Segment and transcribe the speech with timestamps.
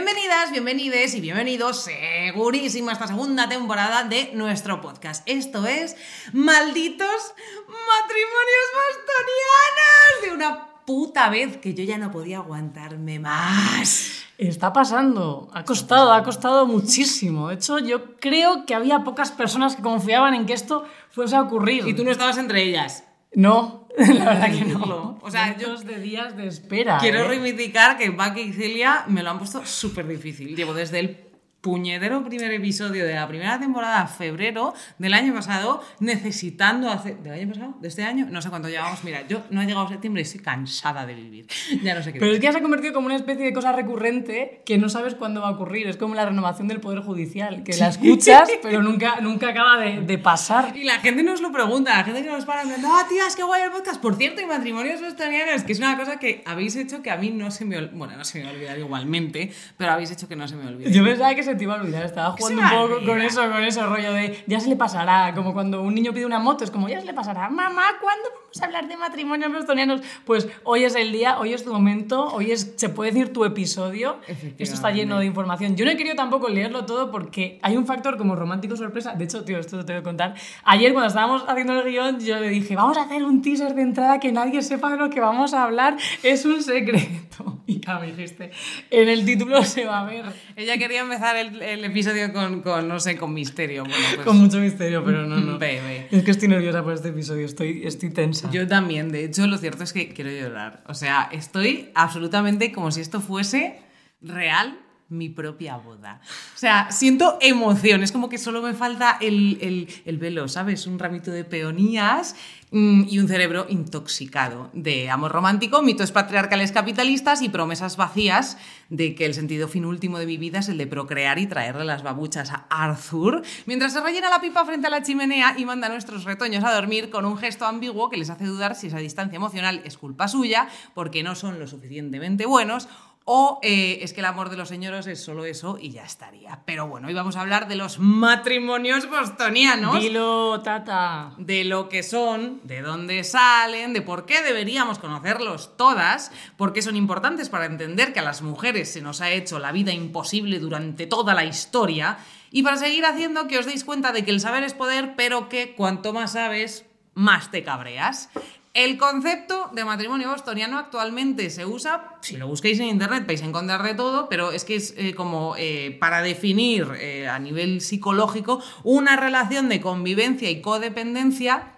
[0.00, 5.28] Bienvenidas, bienvenides y bienvenidos segurísimo a esta segunda temporada de nuestro podcast.
[5.28, 5.96] Esto es
[6.32, 7.34] Malditos
[7.66, 14.22] Matrimonios Bostonianos de una puta vez que yo ya no podía aguantarme más.
[14.38, 17.48] Está pasando, ha costado, ha costado muchísimo.
[17.48, 21.42] De hecho, yo creo que había pocas personas que confiaban en que esto fuese a
[21.42, 21.88] ocurrir.
[21.88, 23.02] Y tú no estabas entre ellas.
[23.34, 23.77] No,
[24.14, 25.18] la verdad que no.
[25.22, 26.98] O sea, yo de días de espera.
[26.98, 27.28] quiero ¿eh?
[27.28, 30.54] reivindicar que Bucky y Celia me lo han puesto súper difícil.
[30.54, 31.27] Llevo desde el
[31.68, 37.18] puñedero primer episodio de la primera temporada, febrero del año pasado, necesitando hacer...
[37.18, 37.74] ¿Del año pasado?
[37.78, 38.26] ¿De este año?
[38.30, 39.04] No sé cuánto llevamos.
[39.04, 41.46] Mira, yo no he llegado a septiembre y estoy cansada de vivir.
[41.82, 43.52] Ya no sé qué Pero es que ya se ha convertido como una especie de
[43.52, 45.86] cosa recurrente que no sabes cuándo va a ocurrir.
[45.88, 50.00] Es como la renovación del Poder Judicial, que la escuchas, pero nunca, nunca acaba de,
[50.00, 50.74] de pasar.
[50.74, 53.62] Y la gente nos lo pregunta, la gente que nos para, no, tías, qué guay
[53.62, 54.00] el podcast.
[54.00, 57.30] Por cierto, y matrimonios bostonianos, que es una cosa que habéis hecho que a mí
[57.30, 57.86] no se me.
[57.88, 60.66] Bueno, no se me va a olvidar igualmente, pero habéis hecho que no se me
[60.66, 60.90] olvide.
[60.90, 63.62] Yo pensaba que se te iba a olvidar, estaba jugando un poco con eso, con
[63.62, 66.70] eso, rollo de ya se le pasará, como cuando un niño pide una moto, es
[66.70, 70.00] como ya se le pasará, mamá, ¿cuándo vamos a hablar de matrimonios bostonianos?
[70.24, 73.44] Pues hoy es el día, hoy es tu momento, hoy es, se puede decir tu
[73.44, 74.18] episodio,
[74.58, 75.76] esto está lleno de información.
[75.76, 79.24] Yo no he querido tampoco leerlo todo porque hay un factor como romántico sorpresa, de
[79.24, 82.48] hecho, tío, esto te tengo que contar, ayer cuando estábamos haciendo el guion, yo le
[82.48, 85.52] dije, vamos a hacer un teaser de entrada que nadie sepa de lo que vamos
[85.52, 87.58] a hablar, es un secreto.
[87.68, 88.50] Y claro, me dijiste,
[88.90, 90.24] en el título se va a ver.
[90.56, 93.82] Ella quería empezar el, el episodio con, con, no sé, con misterio.
[93.82, 95.58] Bueno, pues, Con mucho misterio, pero no, no.
[95.58, 96.08] Ve, ve.
[96.10, 98.47] Es que estoy nerviosa por este episodio, estoy, estoy tensa.
[98.50, 100.82] Yo también, de hecho, lo cierto es que quiero llorar.
[100.86, 103.80] O sea, estoy absolutamente como si esto fuese
[104.20, 104.78] real
[105.10, 106.20] mi propia boda.
[106.54, 110.86] O sea, siento emoción, es como que solo me falta el, el- el velo, ¿sabes?
[110.86, 112.36] Un ramito de peonías
[112.70, 118.58] mm, y un cerebro intoxicado de amor romántico, mitos patriarcales capitalistas y promesas vacías
[118.90, 121.84] de que el sentido fin último de mi vida es el de procrear y traerle
[121.84, 125.86] las babuchas a Arthur, mientras se rellena la pipa frente a la chimenea y manda
[125.86, 128.98] a nuestros retoños a dormir con un gesto ambiguo que les hace dudar si esa
[128.98, 132.88] distancia emocional es culpa suya, porque no son lo suficientemente buenos,
[133.30, 136.60] o eh, es que el amor de los señores es solo eso y ya estaría.
[136.64, 141.34] Pero bueno, hoy vamos a hablar de los matrimonios bostonianos Dilo, tata.
[141.36, 146.80] de lo que son, de dónde salen, de por qué deberíamos conocerlos todas, por qué
[146.80, 150.58] son importantes para entender que a las mujeres se nos ha hecho la vida imposible
[150.58, 152.16] durante toda la historia
[152.50, 155.50] y para seguir haciendo que os deis cuenta de que el saber es poder, pero
[155.50, 158.30] que cuanto más sabes, más te cabreas.
[158.78, 163.44] El concepto de matrimonio bostoniano actualmente se usa, si lo busquéis en internet vais a
[163.44, 167.80] encontrar de todo, pero es que es eh, como eh, para definir eh, a nivel
[167.80, 171.72] psicológico una relación de convivencia y codependencia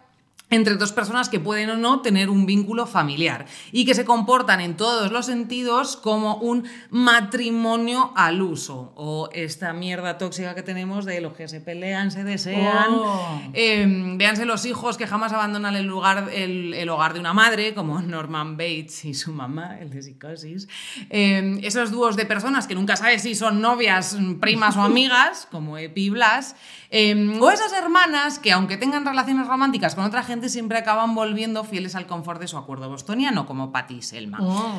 [0.51, 4.61] entre dos personas que pueden o no tener un vínculo familiar y que se comportan
[4.61, 11.05] en todos los sentidos como un matrimonio al uso o esta mierda tóxica que tenemos
[11.05, 13.41] de los que se pelean, se desean, Oh.
[13.53, 17.75] eh, véanse los hijos que jamás abandonan el, lugar, el, el hogar de una madre,
[17.75, 20.69] como Norman Bates y su mamá, el de psicosis.
[21.11, 25.79] Eh, esos dúos de personas que nunca sabes si son novias, primas o amigas, como
[25.79, 26.57] Epi y Blas.
[26.91, 31.65] Eh, o esas hermanas que, aunque tengan relaciones románticas con otra gente, siempre acaban volviendo
[31.65, 34.39] fieles al confort de su acuerdo bostoniano, como Patty y Selma.
[34.41, 34.79] Oh.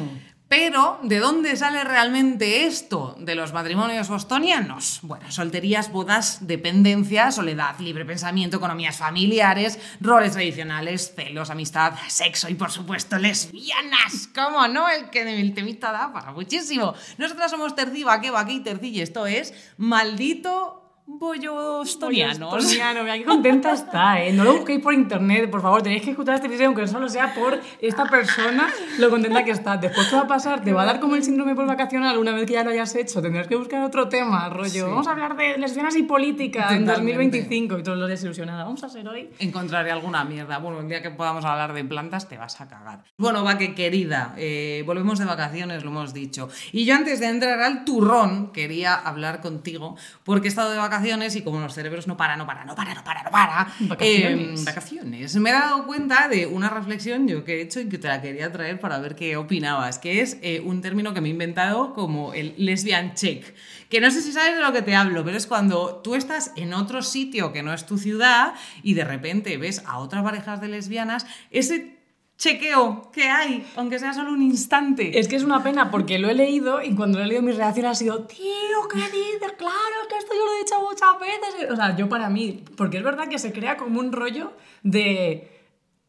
[0.51, 4.99] Pero, ¿de dónde sale realmente esto de los matrimonios bostonianos?
[5.01, 12.55] Bueno, solterías, bodas, dependencia, soledad, libre pensamiento, economías familiares, roles tradicionales, celos, amistad, sexo y,
[12.55, 14.27] por supuesto, lesbianas.
[14.35, 14.89] ¿Cómo no?
[14.89, 16.95] El que el temita da para muchísimo.
[17.17, 20.80] Nosotras somos Terci, Vaque, Vaque y Terci y esto es Maldito
[21.19, 22.51] Bollo Bostonianos.
[22.51, 24.31] Bostoniano, mira qué contenta está, ¿eh?
[24.31, 27.33] No lo busquéis por internet, por favor, tenéis que escuchar este episodio, aunque solo sea
[27.33, 29.75] por esta persona, lo contenta que está.
[29.75, 30.63] Después, ¿qué va a pasar?
[30.63, 32.95] Te va a dar como el síndrome por vacacional una vez que ya lo hayas
[32.95, 33.21] hecho.
[33.21, 34.69] Tendrás que buscar otro tema, rollo.
[34.69, 34.79] Sí.
[34.79, 37.39] Vamos a hablar de lesbianas y política en Totalmente.
[37.39, 38.63] 2025 y todos los desilusionados.
[38.63, 39.29] Vamos a ser hoy.
[39.39, 40.59] encontraré alguna mierda.
[40.59, 43.03] Bueno, el día que podamos hablar de plantas te vas a cagar.
[43.17, 46.47] Bueno, va que querida, eh, volvemos de vacaciones, lo hemos dicho.
[46.71, 51.00] Y yo antes de entrar al turrón quería hablar contigo porque he estado de vacaciones
[51.03, 53.67] y como los cerebros no para, no para, no para, no para, no para.
[53.79, 54.61] Vacaciones.
[54.61, 55.35] eh, vacaciones.
[55.35, 58.21] Me he dado cuenta de una reflexión yo que he hecho y que te la
[58.21, 61.93] quería traer para ver qué opinabas, que es eh, un término que me he inventado
[61.93, 63.43] como el lesbian check.
[63.89, 66.51] Que no sé si sabes de lo que te hablo, pero es cuando tú estás
[66.55, 70.61] en otro sitio que no es tu ciudad y de repente ves a otras parejas
[70.61, 72.00] de lesbianas, ese
[72.41, 75.19] chequeo que hay, aunque sea solo un instante.
[75.19, 77.51] Es que es una pena porque lo he leído y cuando lo he leído mi
[77.51, 79.51] reacción ha sido, tío, ¿qué dices?
[79.59, 81.71] Claro, es que esto yo lo he dicho muchas veces.
[81.71, 85.51] O sea, yo para mí, porque es verdad que se crea como un rollo de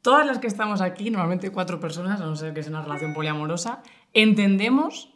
[0.01, 3.13] todas las que estamos aquí, normalmente cuatro personas, a no ser que sea una relación
[3.13, 3.83] poliamorosa,
[4.15, 5.13] entendemos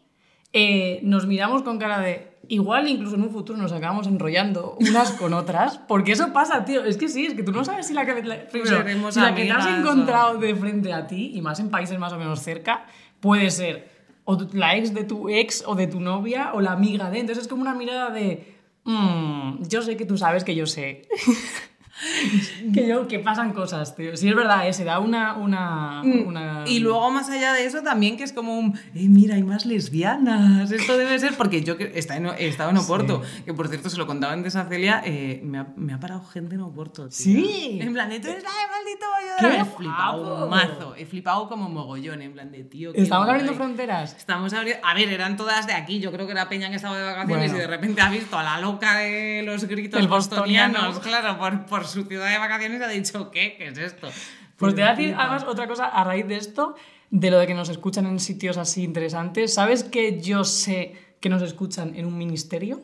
[0.53, 2.36] eh, nos miramos con cara de.
[2.49, 6.85] Igual incluso en un futuro nos acabamos enrollando unas con otras, porque eso pasa, tío.
[6.85, 9.21] Es que sí, es que tú no sabes si la que, la- primero, Seremos si
[9.21, 12.13] la que te has o- encontrado de frente a ti, y más en países más
[12.13, 12.87] o menos cerca,
[13.21, 13.95] puede ser
[14.25, 17.21] o la ex de tu ex o de tu novia o la amiga de.
[17.21, 18.55] Entonces es como una mirada de.
[18.85, 21.03] "Mm, yo sé que tú sabes que yo sé.
[22.75, 24.17] que, yo, que pasan cosas, tío.
[24.17, 25.35] Sí, es verdad, eh, se da una.
[25.35, 29.09] una, una- Mm, Y luego, más allá de eso, también que es como un, eh,
[29.09, 30.71] mira, hay más lesbianas.
[30.71, 33.89] Esto debe ser porque yo que está en- he estado en Oporto, que por cierto
[33.91, 37.05] se lo contaba antes a Celia, eh, me, ha, me ha parado gente en Oporto.
[37.09, 37.13] tío.
[37.13, 37.79] Sí.
[37.81, 39.07] En plan, de, tú eres la maldito
[39.39, 39.61] ¡Qué bollo.
[39.63, 40.95] He flipado mazo.
[40.97, 42.93] He flipado como mogollón, en plan de tío.
[42.95, 44.15] Estamos abriendo fronteras.
[44.17, 44.85] Estamos abriendo.
[44.87, 46.01] A ver, eran todas de aquí.
[46.01, 47.57] Yo creo que era Peña que estaba de vacaciones Bueno.
[47.57, 51.21] y de repente ha visto a la loca de los gritos El bostonianos, bostoniano.
[51.23, 53.57] claro, por, por su ciudad de vacaciones y ha dicho, ¿qué?
[53.57, 54.09] ¿Qué es esto?
[54.57, 56.75] Pues te voy a Pero decir además otra cosa a raíz de esto,
[57.11, 59.55] de lo de que nos escuchan en sitios así interesantes.
[59.55, 62.83] ¿Sabes que yo sé que nos escuchan en un ministerio?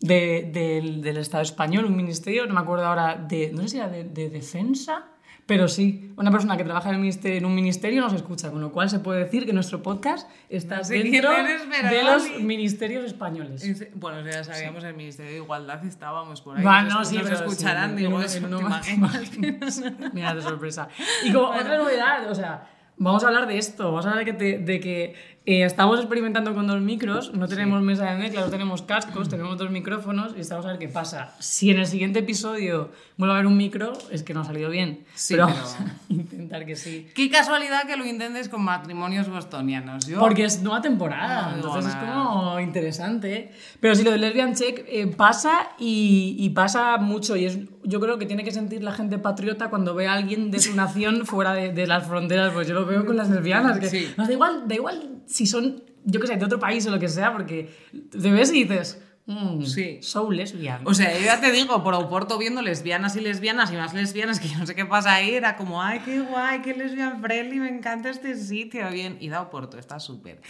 [0.00, 3.76] De- del, del Estado español, un ministerio, no me acuerdo ahora, de, no sé si
[3.76, 5.06] era de, de defensa,
[5.46, 8.60] pero sí, una persona que trabaja en, el ministerio, en un ministerio nos escucha, con
[8.60, 11.88] lo cual se puede decir que nuestro podcast está No sé dentro quién eres, pero
[11.88, 13.64] de los ministerios españoles.
[13.64, 16.64] En se- Bueno, ya sabíamos el Ministerio de Igualdad, estábamos por ahí.
[16.64, 19.82] Va, no, sí, nos pero sí, escucharán, en digo, uno- eso, uno ¿te imaginas?
[20.12, 20.88] Mira, de sorpresa.
[21.24, 24.32] Y como otra novedad, o sea, vamos a hablar de esto, vamos a hablar de
[24.32, 28.42] que, te- de que eh, estamos experimentando con dos micros, no tenemos mesa de mezcla,
[28.42, 31.34] no tenemos cascos, tenemos dos micrófonos y estamos a ver qué pasa.
[31.40, 34.70] Si en el siguiente episodio vuelve a haber un micro, es que no ha salido
[34.70, 35.04] bien.
[35.14, 37.08] Sí, pero, pero- vamos a intentar que sí.
[37.14, 40.06] Qué casualidad que lo intentes con matrimonios bostonianos.
[40.06, 42.24] Yo, Porque es nueva temporada, No entonces es nada.
[42.24, 43.50] como interesante.
[43.80, 47.36] Pero sí, lo del lesbian check eh, pasa y, y pasa mucho.
[47.36, 50.50] Y es, yo creo que tiene que sentir la gente patriota cuando ve a alguien
[50.50, 52.52] de su nación fuera de, de las fronteras.
[52.52, 53.78] Pues yo lo veo con las lesbianas.
[53.78, 54.08] Que Sí.
[54.16, 56.98] nos da igual, da igual si son, yo qué sé, de otro país o lo
[56.98, 57.70] que sea, porque
[58.10, 59.98] te ves y dices, mm, Sí.
[60.02, 60.80] so lesbian.
[60.86, 64.40] O sea, yo ya te digo, por Oporto viendo lesbianas y lesbianas y más lesbianas,
[64.40, 67.60] que yo no sé qué pasa ahí, era como, ay, qué guay, qué lesbian friendly,
[67.60, 69.16] me encanta este sitio, bien.
[69.20, 70.40] Y da Oporto, está súper.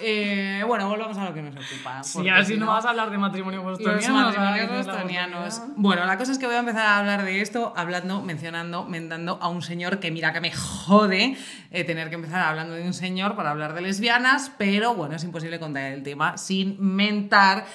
[0.00, 2.02] Eh, bueno, volvamos a lo que nos ocupa.
[2.02, 5.62] si porque ya si no no- vas a hablar de matrimonio bostoniano, a matrimonios bostonianos.
[5.76, 9.38] Bueno, la cosa es que voy a empezar a hablar de esto hablando, mencionando, mendando
[9.40, 11.36] a un señor que mira que me jode
[11.70, 15.24] eh, tener que empezar hablando de un señor para hablar de lesbianas, pero bueno, es
[15.24, 17.66] imposible contar el tema sin mentar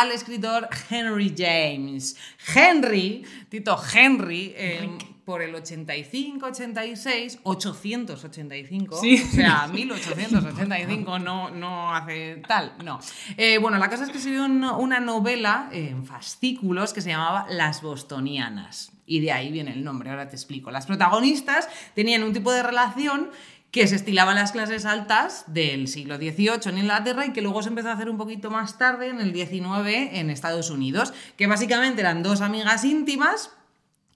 [0.00, 2.16] al escritor Henry James.
[2.54, 4.88] Henry, Tito Henry, eh,
[5.24, 9.22] por el 85, 86, 885, Sí.
[9.22, 12.98] o sea, 1885 no, no hace tal, no.
[13.36, 17.46] Eh, bueno, la cosa es que escribió un- una novela en fascículos que se llamaba
[17.50, 18.92] Las Bostonianas.
[19.06, 20.70] Y de ahí viene el nombre, ahora te explico.
[20.70, 23.30] Las protagonistas tenían un tipo de relación
[23.70, 27.62] que se estilaba en las clases altas del siglo XVIII en Inglaterra y que luego
[27.62, 31.46] se empezó a hacer un poquito más tarde, en el XIX, en Estados Unidos, que
[31.46, 33.50] básicamente eran dos amigas íntimas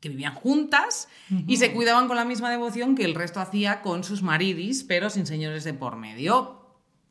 [0.01, 1.09] que vivían juntas
[1.47, 5.09] y se cuidaban con la misma devoción que el resto hacía con sus maridis, pero
[5.09, 6.64] sin señores de por medio.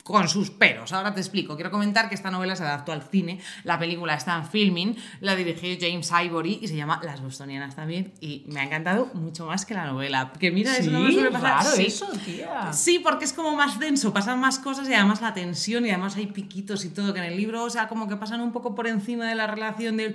[0.03, 0.91] Con sus peros.
[0.91, 1.55] Ahora te explico.
[1.55, 3.39] Quiero comentar que esta novela se adaptó al cine.
[3.63, 4.97] La película está en filming.
[5.21, 8.13] La dirigió James Ivory y se llama Las Bostonianas también.
[8.19, 10.33] Y me ha encantado mucho más que la novela.
[10.37, 11.63] Que mira, eso no me Sí, suele pasar.
[11.63, 11.85] Sí.
[11.85, 12.73] eso, tía.
[12.73, 16.17] Sí, porque es como más denso, pasan más cosas y además la tensión y además
[16.17, 18.75] hay piquitos y todo, que en el libro, o sea, como que pasan un poco
[18.75, 20.13] por encima de la relación de...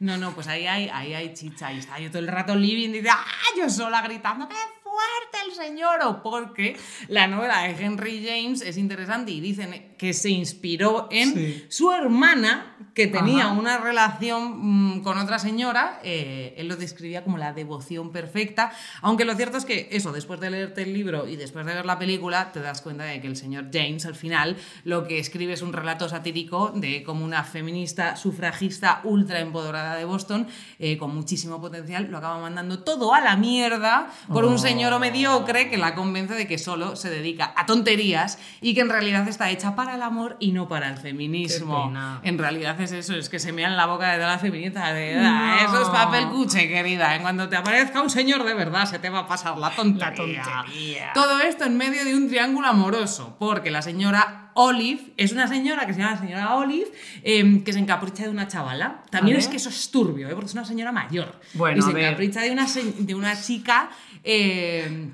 [0.00, 2.88] No, no, pues ahí hay, ahí hay chicha, ahí está yo todo el rato living
[2.88, 3.24] y dice, ¡ah!
[3.56, 4.56] Yo sola gritando, ¡qué
[5.02, 6.00] fuerte el señor!
[6.04, 6.76] O porque
[7.08, 11.64] la novela de Henry James es interesante y dicen que se inspiró en Sí.
[11.68, 13.52] su hermana, que tenía Ajá.
[13.54, 19.24] una relación mm, con otra señora, eh, él lo describía como la devoción perfecta, aunque
[19.24, 21.98] lo cierto es que eso, después de leerte el libro y después de ver la
[21.98, 25.62] película, te das cuenta de que el señor James al final lo que escribe es
[25.62, 30.46] un relato satírico de como una feminista sufragista ultra empoderada de Boston,
[30.78, 34.58] eh, con muchísimo potencial, lo acaba mandando todo a la mierda por un Oh.
[34.58, 38.88] señor mediocre que la convence de que solo se dedica a tonterías y que en
[38.90, 41.92] realidad está hecha para el amor y no para el feminismo.
[42.22, 44.92] En realidad es eso, es que se mea en la boca de toda la feminista.
[44.92, 45.68] De, "Ah, No.
[45.68, 47.14] Eso es papel cuche, querida.
[47.16, 50.42] En cuanto te aparezca un señor de verdad, se te va a pasar la tontería.
[50.46, 51.10] La tontería.
[51.14, 55.86] Todo esto en medio de un triángulo amoroso, porque la señora Olive es una señora
[55.86, 56.90] que se llama la señora Olive,
[57.22, 59.02] eh, que se encapricha de una chavala.
[59.10, 60.32] También es que eso es turbio, ¿eh?
[60.32, 61.40] porque es una señora mayor.
[61.54, 62.66] Bueno, y se encapricha de una,
[62.98, 63.88] de una chica.
[64.24, 65.10] eh,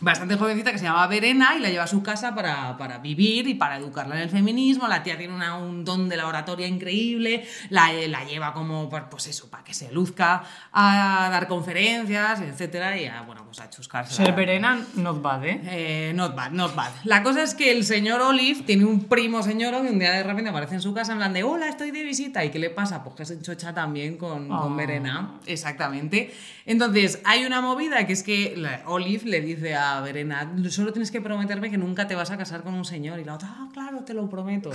[0.00, 3.48] bastante jovencita que se llama Verena y la lleva a su casa para, para vivir
[3.48, 4.86] y para educarla en el feminismo.
[4.88, 9.02] La tía tiene una- un don de la oratoria increíble, la, la lleva como, pues,
[9.10, 13.68] pues eso, para que se luzca a dar conferencias, etcétera, y a, bueno, pues a
[13.70, 14.14] chuscarse.
[14.14, 15.60] Ser verena, not bad, ¿eh?
[15.64, 16.90] Eh, not bad, not bad.
[17.04, 20.22] La cosa es que el señor Olive tiene un primo señor que un día de
[20.22, 22.44] repente aparece en su casa en plan de hola, estoy de visita.
[22.44, 23.02] ¿Y qué le pasa?
[23.02, 24.76] Pues que se enchocha también con, con Ah.
[24.76, 25.34] Verena.
[25.46, 26.34] Exactamente.
[26.66, 28.54] Entonces, hay una movida que es que
[28.86, 32.62] Olive le dice a Verena, solo tienes que prometerme que nunca te vas a casar
[32.62, 33.18] con un señor.
[33.18, 34.70] Y la otra, ah, claro, te lo prometo.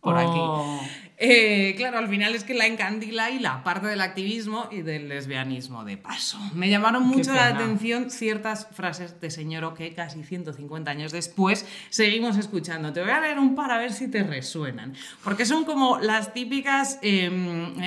[0.00, 0.38] Por aquí.
[0.38, 0.80] Oh.
[1.22, 5.10] Eh, claro, al final es que la encandila y la parte del activismo y del
[5.10, 6.38] lesbianismo de paso.
[6.54, 12.38] Me llamaron mucho la atención ciertas frases de señor que casi 150 años después seguimos
[12.38, 12.94] escuchando.
[12.94, 14.94] Te voy a leer un par a ver si te resuenan.
[15.22, 17.28] Porque son como las típicas eh,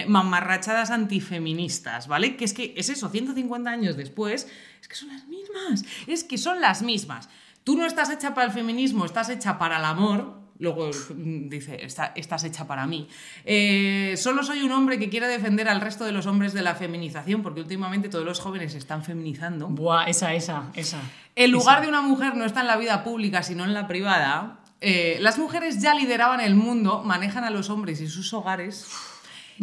[0.07, 2.35] mamarrachadas antifeministas, ¿vale?
[2.35, 4.47] Que es que es eso, 150 años después,
[4.79, 5.83] es que son las mismas.
[6.05, 7.29] Es que son las mismas.
[7.63, 10.42] Tú no estás hecha para el feminismo, estás hecha para el amor.
[10.59, 13.07] Luego mm, dice, "Está- estás hecha para mí.
[13.43, 16.75] Eh, solo soy un hombre que quiere defender al resto de los hombres de la
[16.75, 19.67] feminización, porque últimamente todos los jóvenes se están feminizando.
[19.67, 20.99] Buah, esa, esa, esa.
[21.35, 24.59] El lugar de una mujer no está en la vida pública, sino en la privada.
[24.81, 28.87] Eh, las mujeres ya lideraban el mundo, manejan a los hombres y sus hogares.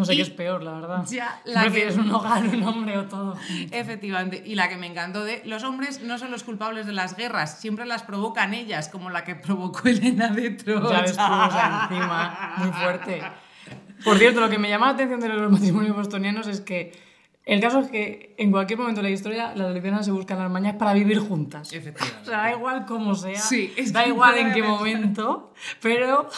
[0.00, 1.04] No sé Y- qué es peor, la verdad.
[1.10, 3.36] Ya, ¿Tú la que- ¿Prefieres un hogar, un hombre o todo?
[3.70, 7.16] Efectivamente, y la que me encantó de los hombres no son los culpables de las
[7.16, 10.88] guerras, siempre las provocan ellas, como la que provocó Elena de Troya.
[10.90, 11.10] Ya ves
[11.90, 13.22] encima, muy fuerte.
[14.04, 16.98] Por cierto, lo que me llama la atención de los matrimonios bostonianos es que
[17.44, 20.50] el caso es que en cualquier momento de la historia las lesbianas se buscan las
[20.50, 21.72] mañas para vivir juntas.
[21.72, 22.22] Efectivamente.
[22.22, 25.52] O sea, da igual cómo sea, Sí, da que igual en qué momento,
[25.82, 26.28] pero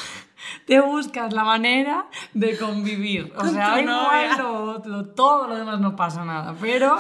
[0.67, 3.33] te buscas la manera de convivir.
[3.37, 6.97] O sea, igual lo, lo- todo lo demás no pasa nada, pero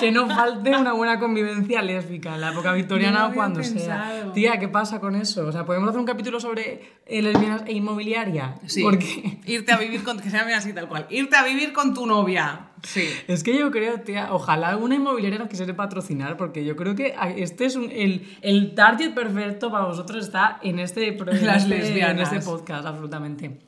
[0.00, 4.30] que no falte una buena convivencia lésbica en la época victoriana o cuando sea.
[4.34, 5.46] Tía, ¿qué pasa con eso?
[5.46, 8.56] O sea, podemos hacer un capítulo sobre lesbianas e inmobiliaria.
[8.66, 8.82] Sí.
[8.82, 10.18] Porque Irte a vivir con.
[10.20, 11.06] Que se llame así tal cual.
[11.10, 12.68] Irte a vivir con tu novia.
[12.84, 13.08] Sí.
[13.28, 17.14] es que yo creo, tía, ojalá alguna inmobiliaria nos quisiera patrocinar, porque yo creo que
[17.36, 21.78] este es un, el, el target perfecto para vosotros está en este, en Las este-
[21.78, 22.32] lesbianas.
[22.32, 23.60] en este podcast, absolutamente.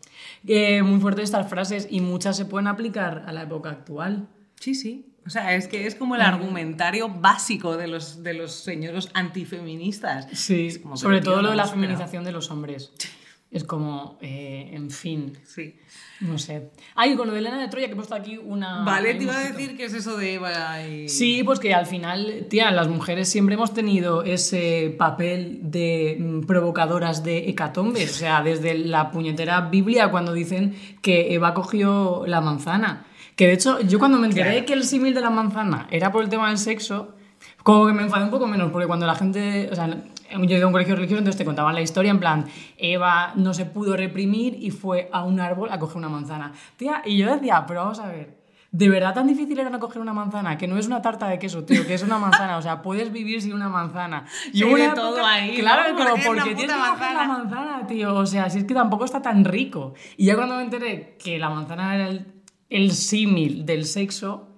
[0.46, 4.28] Eh, muy fuertes estas frases y muchas se pueden aplicar a la época actual.
[4.60, 5.10] Sí, sí.
[5.26, 10.28] O sea, es que es como el argumentario básico de los, de los señores antifeministas.
[10.32, 12.92] Sí, como, sobre todo lo de la feminización de los hombres.
[13.54, 15.76] Es como, eh, en fin, Sí.
[16.20, 16.72] no sé.
[16.96, 18.82] Ay, con lo de Elena de Troya que he puesto aquí una...
[18.82, 20.34] Vale, te iba a decir que es eso de.
[20.34, 25.60] Eva y- Sí, pues que al final, tía, las mujeres siempre hemos tenido ese papel
[25.62, 28.10] de mm, provocadoras de hecatombes.
[28.10, 33.06] O sea, desde la puñetera Biblia cuando dicen que Eva cogió la manzana.
[33.36, 34.66] Que de hecho, yo cuando me enteré Claro.
[34.66, 37.14] que el símil de la manzana era por el tema del sexo,
[37.62, 39.86] como que me enfadé un poco menos, porque cuando la gente, o sea,
[40.34, 43.32] yo he ido a un colegio religioso, entonces te contaban la historia en plan, Eva
[43.36, 46.52] no se pudo reprimir y fue a un árbol a coger una manzana.
[46.76, 50.02] Tía, y yo decía, pero vamos a ver, ¿de verdad tan difícil era no coger
[50.02, 50.58] una manzana?
[50.58, 53.12] Que no es una tarta de queso, tío, que es una manzana, o sea, puedes
[53.12, 54.24] vivir sin una manzana.
[54.52, 57.60] Sí, hubo de una todo ahí, Claro, pero Porque tienes que puta coger la manzana.
[57.62, 59.94] manzana, tío, o sea, si es que tampoco está tan rico.
[60.16, 62.26] Y ya cuando me enteré que la manzana era el,
[62.68, 64.48] el símil del sexo,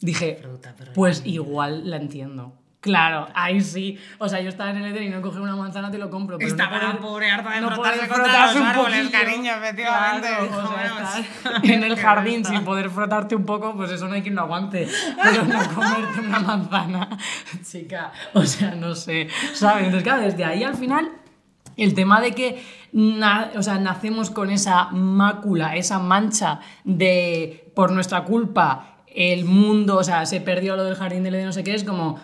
[0.00, 2.58] dije, Fruta, pues igual la entiendo.
[2.82, 3.96] Claro, ahí sí.
[4.18, 6.36] O sea, yo estaba en el Eden y no coger una manzana, te lo compro.
[6.36, 9.24] Pero Estaba no la pobre harta de frotarse poder contra frotarse los un árboles, poquillo.
[9.24, 10.28] cariño, efectivamente.
[10.28, 14.22] Claro, o sea, en el jardín sin poder frotarte un poco, pues eso no hay
[14.22, 14.88] quien lo aguante.
[15.22, 17.08] Pero no comerte una manzana,
[17.64, 18.10] chica.
[18.34, 19.28] O sea, no sé.
[19.54, 19.84] ¿Sabes?
[19.84, 21.08] Entonces, claro, desde ahí al final
[21.76, 22.62] el tema de que
[23.56, 30.04] o sea, nacemos con esa mácula, esa mancha de por nuestra culpa el mundo, o
[30.04, 32.18] sea, se perdió lo del jardín del Edén, no sé qué, es como,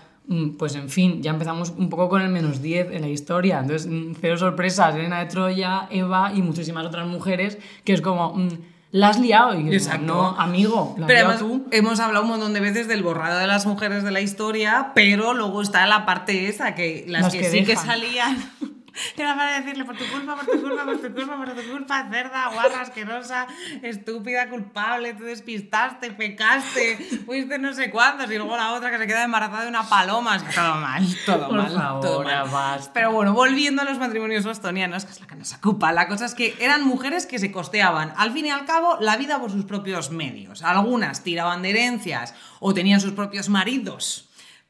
[0.58, 3.60] pues en fin, ya empezamos un poco con el menos 10 en la historia.
[3.60, 8.34] Entonces, mm, cero sorpresas, Elena de Troya, Eva y muchísimas otras mujeres, que es como,
[8.34, 8.48] mm,
[8.92, 9.58] la has liado.
[9.58, 10.04] Y Exacto.
[10.04, 11.66] no, amigo, la has Pero además tú.
[11.70, 15.34] hemos hablado un montón de veces del borrado de las mujeres de la historia, pero
[15.34, 18.00] luego está la parte esa, que las, Las que, que sí que dejan.
[18.98, 19.28] salían.
[19.28, 22.08] Era para decirle por tu culpa, por tu culpa, por tu culpa, por tu culpa,
[22.10, 23.46] cerda, guarra, asquerosa,
[23.82, 29.06] estúpida, culpable, te despistaste, pecaste, fuiste no sé cuántos, y luego la otra que se
[29.06, 30.36] queda embarazada de una paloma.
[30.36, 32.48] Es que todo mal, todo Por mal, favor, todo mal.
[32.50, 32.92] basta.
[32.92, 36.24] Pero bueno, volviendo a los matrimonios bostonianos, que es la que nos ocupa, la cosa
[36.26, 39.50] es que eran mujeres que se costeaban, al fin y al cabo, la vida por
[39.50, 40.62] sus propios medios.
[40.62, 44.27] Algunas tiraban de herencias o tenían sus propios maridos.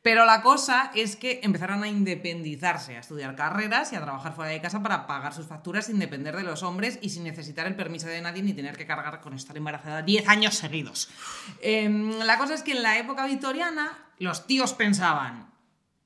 [0.08, 4.50] Pero la cosa es que empezaron a independizarse, a estudiar carreras y a trabajar fuera
[4.50, 7.76] de casa para pagar sus facturas sin depender de los hombres y sin necesitar el
[7.76, 11.10] permiso de nadie ni tener que cargar con estar embarazada 10 años seguidos.
[11.60, 15.52] Em, la cosa es que en la época victoriana los tíos pensaban,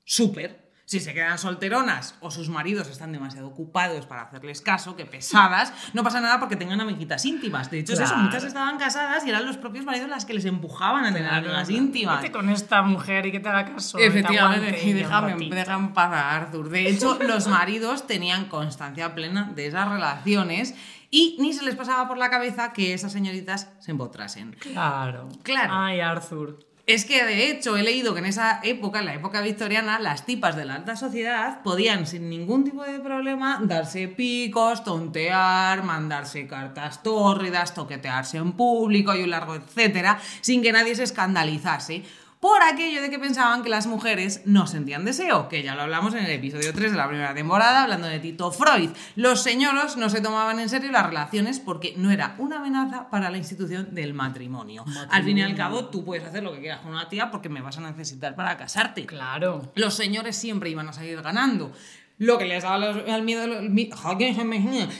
[0.02, 0.61] súper.
[0.92, 5.72] Si se quedan solteronas o sus maridos están demasiado ocupados para hacerles caso, que pesadas,
[5.94, 7.70] no pasa nada porque tengan amiguitas íntimas.
[7.70, 8.24] De hecho, es eso, Claro.
[8.24, 11.70] muchas estaban casadas y eran los propios maridos las que les empujaban a tener amigas
[11.70, 12.20] íntimas.
[12.20, 13.96] Vete con esta mujer y que te haga caso.
[13.96, 16.68] Efectivamente, y un déjame, paz a Arthur.
[16.68, 20.74] De hecho, los maridos tenían constancia plena de esas relaciones
[21.10, 24.52] y ni se les pasaba por la cabeza que esas señoritas se empotrasen.
[24.60, 25.30] Claro.
[25.42, 25.72] Claro.
[25.74, 26.58] Ay, Arthur.
[26.84, 30.26] Es que de hecho he leído que en esa época, en la época victoriana, las
[30.26, 36.48] tipas de la alta sociedad podían sin ningún tipo de problema darse picos, tontear, mandarse
[36.48, 42.02] cartas tórridas, toquetearse en público y un largo etcétera, sin que nadie se escandalizase.
[42.42, 46.12] Por aquello de que pensaban que las mujeres no sentían deseo, que ya lo hablamos
[46.14, 48.90] en el episodio 3 de la primera temporada, hablando de Tito Freud.
[49.14, 53.30] Los señoros no se tomaban en serio las relaciones porque no era una amenaza para
[53.30, 54.84] la institución del matrimonio.
[55.10, 57.48] Al fin y al cabo, tú puedes hacer lo que quieras con una tía porque
[57.48, 59.06] me vas a necesitar para casarte.
[59.06, 59.70] Claro.
[59.76, 61.70] Los señores siempre iban a seguir ganando.
[62.22, 63.90] Lo que les daba los- al miedo, los- mi-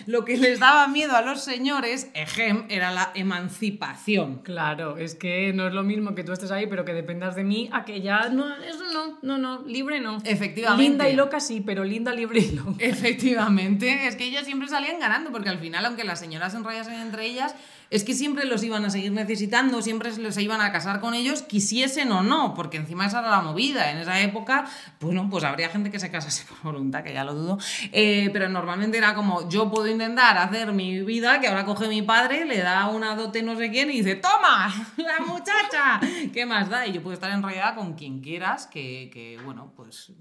[0.07, 4.39] lo que les daba miedo a los señores, ejem, era la emancipación.
[4.43, 7.45] Claro, es que no es lo mismo que tú estés ahí, pero que dependas de
[7.45, 10.19] mí, a que ya no, eso no, no, no, libre no.
[10.25, 10.83] Efectivamente.
[10.83, 12.73] Linda y loca sí, pero linda, libre y loca.
[12.79, 16.95] Efectivamente, es que ellas siempre salían ganando, porque al final, aunque las señoras se enrollasen
[16.95, 17.55] entre ellas,
[17.93, 21.13] es que siempre los iban a seguir necesitando, siempre se se iban a casar con
[21.13, 23.91] ellos, quisiesen o no, porque encima esa era la movida.
[23.91, 24.65] En esa época,
[24.99, 27.59] bueno, pues habría gente que se casase por voluntad, que ya lo dudo,
[27.93, 32.01] eh, pero normalmente era como, yo puedo intentar hacer mi vida, que ahora coge mi
[32.01, 36.01] padre, le da una dote no sé quién y dice, toma, la muchacha,
[36.33, 36.87] ¿qué más da?
[36.87, 40.13] Y yo puedo estar enrollada con quien quieras, que, que bueno, pues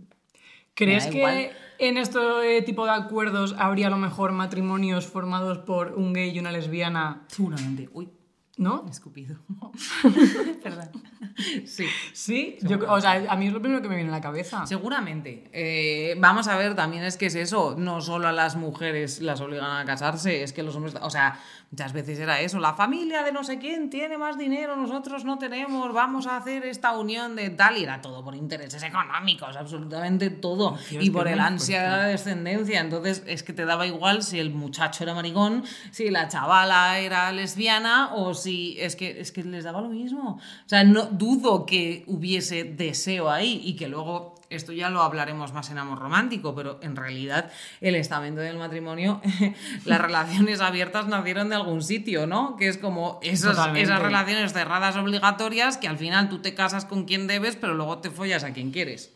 [0.75, 1.49] ¿Crees que igual.
[1.79, 6.39] en este tipo de acuerdos habría a lo mejor matrimonios formados por un gay y
[6.39, 7.25] una lesbiana?
[7.27, 8.09] seguramente, uy,
[8.57, 8.85] ¿No?
[8.89, 9.37] escupido.
[10.63, 10.89] Perdón.
[11.65, 11.85] Sí.
[12.13, 14.65] Sí, yo, o sea, a mí es lo primero que me viene a la cabeza.
[14.67, 15.49] Seguramente.
[15.51, 19.41] Eh, vamos a ver, también es que es eso, no solo a las mujeres las
[19.41, 21.39] obligan a casarse, es que los hombres, o sea,
[21.71, 25.37] muchas veces era eso, la familia de no sé quién tiene más dinero, nosotros no
[25.37, 30.29] tenemos, vamos a hacer esta unión de tal, y era todo por intereses económicos, absolutamente
[30.29, 34.21] todo, Dios, y por el ansia de la descendencia, entonces es que te daba igual
[34.21, 39.31] si el muchacho era maricón, si la chavala era lesbiana o si es que es
[39.31, 40.39] que les daba lo mismo.
[40.65, 45.53] O sea, no dudo que hubiese deseo ahí y que luego esto ya lo hablaremos
[45.53, 49.21] más en amor romántico, pero en realidad el estamento del matrimonio,
[49.85, 52.55] las relaciones abiertas nacieron de algún sitio, ¿no?
[52.57, 57.05] Que es como esas, esas relaciones cerradas obligatorias que al final tú te casas con
[57.05, 59.13] quien debes, pero luego te follas a quien quieres.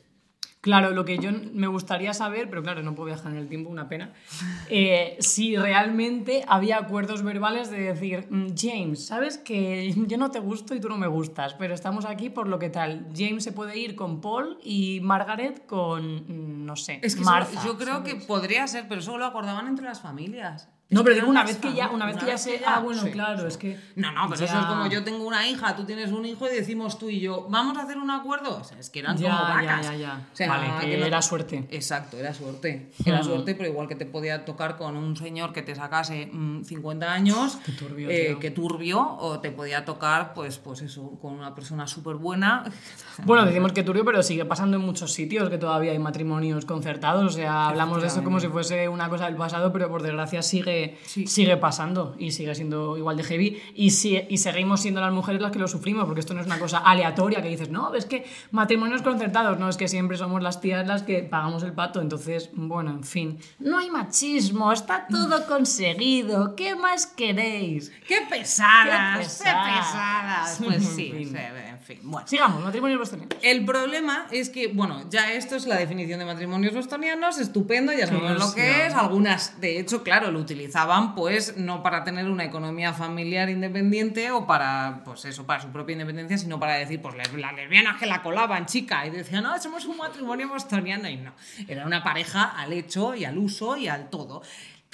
[0.65, 3.69] Claro, lo que yo me gustaría saber, pero claro, no puedo viajar en el tiempo,
[3.69, 4.13] una pena,
[4.71, 10.39] eh, si realmente había acuerdos verbales de decir, "Mm, James, sabes que yo no te
[10.39, 13.05] gusto y tú no me gustas, pero estamos aquí por lo que tal.
[13.15, 17.61] James se puede ir con Paul y Margaret con, mm, no sé, Es que Martha.
[17.63, 20.67] yo creo que podría ser, pero eso lo acordaban entre las familias.
[20.91, 22.61] No, pero una vez que ya, una vez que ya se...
[22.65, 23.47] Ah, bueno, sí, claro, sí.
[23.47, 23.79] es que...
[23.95, 26.53] No, no, pero eso es como yo tengo una hija, tú tienes un hijo y
[26.55, 28.57] decimos tú y yo, vamos a hacer un acuerdo.
[28.59, 29.85] O sea, es que eran Ya, como ya, vacas.
[29.87, 30.27] ya, ya.
[30.31, 31.67] O sea, Vale, que no- era suerte.
[31.71, 32.91] Exacto, era suerte.
[33.03, 33.23] Era Hmm.
[33.25, 37.11] suerte, pero igual que te podía tocar con un señor que te sacase mm, 50
[37.11, 41.55] años, Qué turbio, eh, que turbio, o te podía tocar, pues, pues eso, con una
[41.55, 42.63] persona súper buena.
[43.25, 47.23] Bueno, decimos que turbio, pero sigue pasando en muchos sitios que todavía hay matrimonios concertados.
[47.25, 50.41] O sea, hablamos de eso como si fuese una cosa del pasado, pero por desgracia
[50.41, 50.74] sigue,
[51.05, 51.27] Sí.
[51.27, 53.61] sigue pasando y sigue siendo igual de heavy.
[53.75, 56.47] Y, si- y seguimos siendo las mujeres las que lo sufrimos, porque esto no es
[56.47, 60.41] una cosa aleatoria que dices, no, es que matrimonios concertados, no, es que siempre somos
[60.41, 62.01] las tías las que pagamos el pato.
[62.01, 63.37] Entonces, bueno, en fin.
[63.59, 66.55] No hay machismo, está todo conseguido.
[66.55, 67.91] ¿Qué más queréis?
[68.07, 69.39] ¡Qué pesadas!
[69.43, 70.59] Qué ¡Qué pesadas!
[70.63, 71.29] Pues En sí, fin.
[71.29, 71.99] sí, en fin.
[72.03, 72.27] Bueno.
[72.27, 73.37] Sigamos, matrimonios bostonianos.
[73.41, 78.07] El problema es que, bueno, ya esto es la definición de matrimonios bostonianos, estupendo, ya
[78.07, 78.93] sabemos lo que es.
[78.93, 84.45] Algunas, de hecho, claro, lo utilizaban pues no para tener una economía familiar independiente o
[84.47, 88.05] para, pues eso, para su propia independencia, sino para decir, pues les- las lesbianas que
[88.07, 91.33] la colaban, chica, y decían, no, somos un matrimonio bostoniano, y no,
[91.67, 94.41] era una pareja al hecho y al uso y al todo.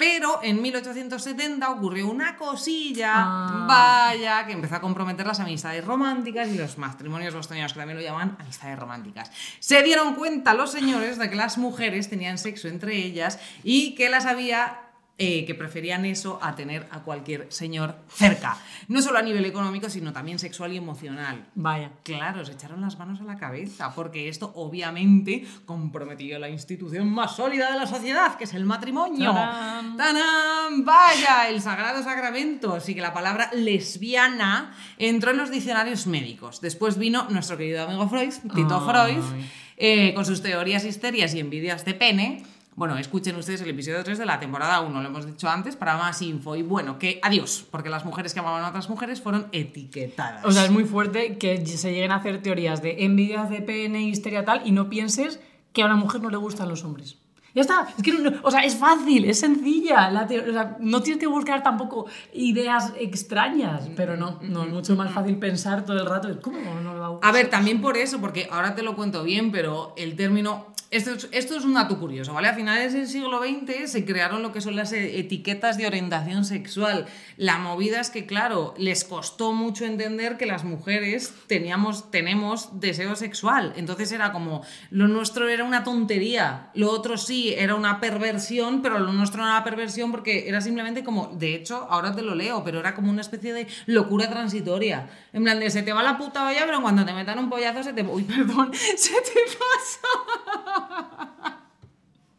[0.02, 3.66] Pero en 1870 ocurrió una cosilla, Ah.
[3.68, 8.02] vaya, que empezó a comprometer las amistades románticas y los matrimonios bostonianos, que también lo
[8.04, 9.30] llaman amistades románticas.
[9.60, 14.10] Se dieron cuenta los señores de que las mujeres tenían sexo entre ellas y que
[14.10, 14.80] las había.
[15.22, 18.56] Eh, que preferían eso a tener a cualquier señor cerca.
[18.88, 21.46] No solo a nivel económico, sino también sexual y emocional.
[21.54, 21.92] Vaya.
[22.02, 27.36] Claro, se echaron las manos a la cabeza, porque esto obviamente comprometió la institución más
[27.36, 29.32] sólida de la sociedad, que es el matrimonio.
[29.32, 29.96] ¡Tarán!
[29.96, 30.84] ¡Tanán!
[30.84, 32.74] Vaya, el sagrado sacramento.
[32.74, 36.60] Así que la palabra lesbiana entró en los diccionarios médicos.
[36.60, 39.14] Después vino nuestro querido amigo Freud, Tito Ay.
[39.14, 39.44] Freud.
[39.76, 42.42] eh, con sus teorías histerias y envidias de pene.
[42.74, 45.96] Bueno, escuchen ustedes el episodio 3 de la temporada 1, lo hemos dicho antes, para
[45.96, 46.56] más info.
[46.56, 50.44] Y bueno, que adiós, porque las mujeres que amaban a otras mujeres fueron etiquetadas.
[50.44, 54.02] O sea, es muy fuerte que se lleguen a hacer teorías de envidia, de pene,
[54.02, 55.38] histeria tal, y no pienses
[55.74, 57.18] que a una mujer no le gustan los hombres.
[57.54, 60.76] Ya está, es que, no- o sea, es fácil, es sencilla, la teo- o sea,
[60.80, 65.84] no tienes que buscar tampoco ideas extrañas, pero no, no, es mucho más fácil pensar
[65.84, 67.28] todo el rato, ¿cómo no a gustar?
[67.28, 70.72] A ver, también por eso, porque ahora te lo cuento bien, pero el término.
[70.90, 72.48] Esto es, esto es un dato curioso, ¿vale?
[72.48, 76.44] A finales del siglo XX se crearon lo que son las e- etiquetas de orientación
[76.44, 77.06] sexual.
[77.38, 83.16] La movida es que, claro, les costó mucho entender que las mujeres teníamos, tenemos deseo
[83.16, 83.72] sexual.
[83.76, 84.60] Entonces era como,
[84.90, 89.48] lo nuestro era una tontería, lo otro sí era una perversión, pero lo nuestro no
[89.48, 92.94] era una perversión porque era simplemente como, de hecho, ahora te lo leo, pero era
[92.94, 95.10] como una especie de locura transitoria.
[95.32, 97.82] En plan de, se te va la puta olla, pero cuando te metan un pollazo
[97.82, 98.02] se te...
[98.02, 100.08] Uy, perdón, se te pasa.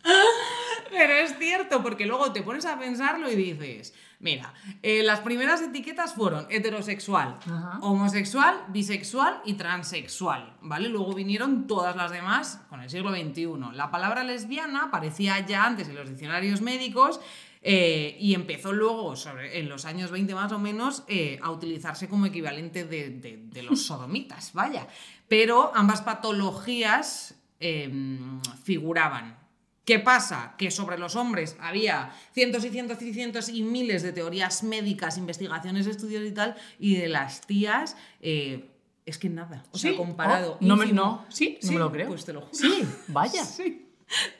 [0.91, 5.61] Pero es cierto, porque luego te pones a pensarlo y dices, mira, eh, las primeras
[5.61, 7.77] etiquetas fueron heterosexual, Ajá.
[7.81, 10.89] homosexual, bisexual y transexual, ¿vale?
[10.89, 13.47] Luego vinieron todas las demás con el siglo XXI.
[13.73, 17.19] La palabra lesbiana aparecía ya antes en los diccionarios médicos
[17.61, 22.09] eh, y empezó luego, sobre, en los años 20 más o menos, eh, a utilizarse
[22.09, 24.87] como equivalente de, de- de los sodomitas, vaya.
[25.27, 29.37] Pero ambas patologías em, figuraban.
[29.85, 30.55] ¿Qué pasa?
[30.57, 35.17] Que sobre los hombres había cientos y cientos y cientos y miles de teorías médicas,
[35.17, 38.69] investigaciones, estudios y tal, y de las tías, eh,
[39.05, 39.63] es que nada.
[39.71, 39.97] O sea, ¿Sí?
[39.97, 40.53] comparado.
[40.53, 42.07] Oh, no me- no, sí, no me lo creo.
[42.07, 42.53] Pues te lo juro.
[42.53, 43.43] Sí, vaya.
[43.45, 43.89] Sí.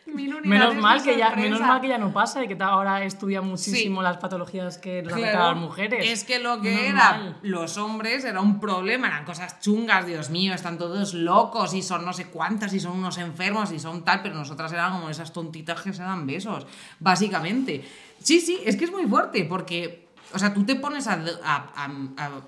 [0.05, 4.01] Menos mal, que ya, menos mal que ya no pasa y que ahora estudia muchísimo
[4.01, 4.03] Sí.
[4.03, 6.05] las patologías que nos Claro, afectan a las mujeres.
[6.11, 10.53] Es que lo que era los hombres era un problema, eran cosas chungas, Dios mío,
[10.53, 14.21] están todos locos y son no sé cuántas y son unos enfermos y son tal,
[14.21, 16.67] pero nosotras eran como esas tontitas que se dan besos,
[16.99, 17.83] básicamente.
[18.19, 21.13] Sí, sí, es que es muy fuerte porque, o sea, tú te pones a...
[21.43, 22.41] a- a- a-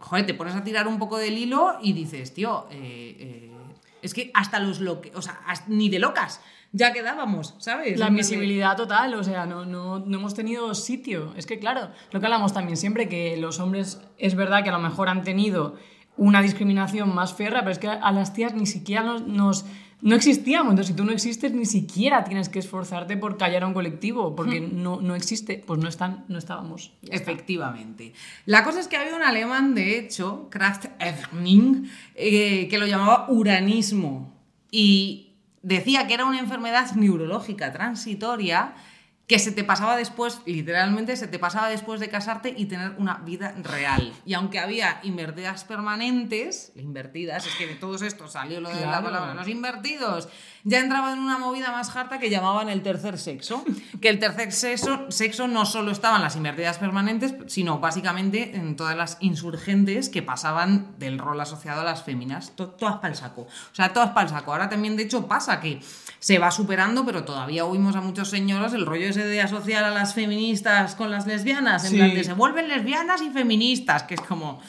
[0.00, 3.50] joder, te pones a tirar un poco del hilo y dices, tío, eh, eh,
[4.02, 6.42] es que hasta los loque, o sea, ni de locas
[6.76, 7.98] ya quedábamos, ¿sabes?
[8.00, 11.32] La invisibilidad total, o sea, no, no, no hemos tenido sitio.
[11.36, 14.72] Es que, claro, lo que hablamos también siempre, que los hombres es verdad que a
[14.72, 15.76] lo mejor han tenido
[16.16, 19.64] una discriminación más férrea, pero es que a las tías ni siquiera nos, nos-
[20.02, 20.70] no existíamos.
[20.72, 24.34] Entonces, si tú no existes, ni siquiera tienes que esforzarte por callar a un colectivo,
[24.36, 26.92] porque no, no existe, pues no, están, no estábamos.
[27.08, 28.12] Efectivamente.
[28.46, 33.26] La cosa es que había un alemán, de hecho, Kraft Eberning, eh, que lo llamaba
[33.30, 34.32] uranismo
[34.70, 35.23] y
[35.64, 38.74] decía que era una enfermedad neurológica transitoria
[39.26, 43.14] que se te pasaba después, literalmente se te pasaba después de casarte y tener una
[43.24, 44.12] vida real.
[44.26, 49.02] Y aunque había invertidas permanentes, invertidas, es que de todos estos salió lo de la
[49.02, 50.28] palabra, los invertidos,
[50.64, 53.64] ya entraba en una movida más harta que llamaban el tercer sexo.
[54.00, 58.94] Que el tercer sexo, sexo no solo estaban las invertidas permanentes, sino básicamente en todas
[58.96, 62.54] las insurgentes que pasaban del rol asociado a las féminas.
[62.56, 63.42] To- todas para el saco.
[63.42, 64.52] O sea, todas para el saco.
[64.52, 65.80] Ahora también, de hecho, pasa que
[66.18, 70.14] se va superando, pero todavía oímos a muchos señoros el rollo de asociar a las
[70.14, 71.84] feministas con las lesbianas.
[71.84, 71.96] En Sí.
[71.96, 74.60] plan de se vuelven lesbianas y feministas, que es como.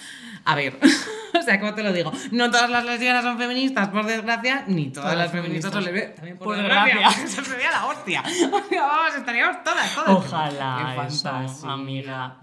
[0.45, 0.77] A ver,
[1.39, 2.11] o sea, ¿cómo te lo digo?
[2.31, 6.15] No todas las lesbianas son feministas, por desgracia, ni todas, Todas las feministas son lesbianas.
[6.15, 7.23] También por, Por desgracia, desgracia.
[7.25, 8.23] eso sería la hostia.
[8.55, 10.09] O sea, vamos, estaríamos todas, todas.
[10.09, 12.37] Ojalá, Qué eso, amiga.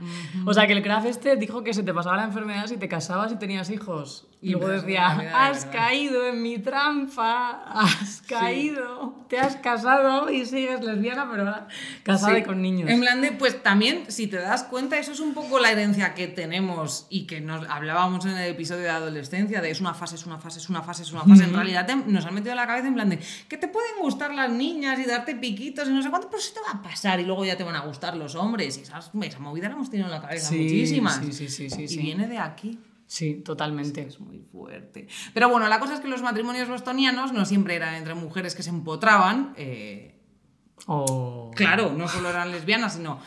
[0.45, 2.89] O sea, que el craft este dijo que se te pasaba la enfermedad si te
[2.89, 4.27] casabas y tenías hijos.
[4.41, 5.73] Y Y luego decía, de has verdad".
[5.73, 11.69] caído en mi trampa, has caído, te has casado y sigues lesbiana, pero ahora
[12.03, 12.41] casada Sí.
[12.41, 12.91] y con niños.
[12.91, 16.15] En plan de, pues también, si te das cuenta, eso es un poco la herencia
[16.15, 20.17] que tenemos y que nos hablábamos en el episodio de adolescencia, de es una fase,
[20.17, 21.45] es una fase, es una fase, es una fase.
[21.45, 23.93] En realidad te- nos han metido en la cabeza en plan de que te pueden
[24.01, 26.83] gustar las niñas y darte piquitos y no sé cuánto, pero eso te va a
[26.83, 28.77] pasar y luego ya te van a gustar los hombres.
[28.79, 31.17] Y esas, esa movida la hemos tenido en la cabeza Sí, muchísimas.
[31.17, 31.99] sí, sí, sí, sí, y sí.
[31.99, 32.79] viene de aquí.
[33.07, 34.01] Sí, totalmente.
[34.07, 35.07] Es muy fuerte.
[35.35, 38.63] Pero bueno, la cosa es que los matrimonios bostonianos no siempre eran entre mujeres que
[38.63, 39.53] se empotraban.
[39.57, 40.09] eh,
[40.87, 41.53] Oh.
[41.55, 43.21] Claro, no solo eran lesbianas, sino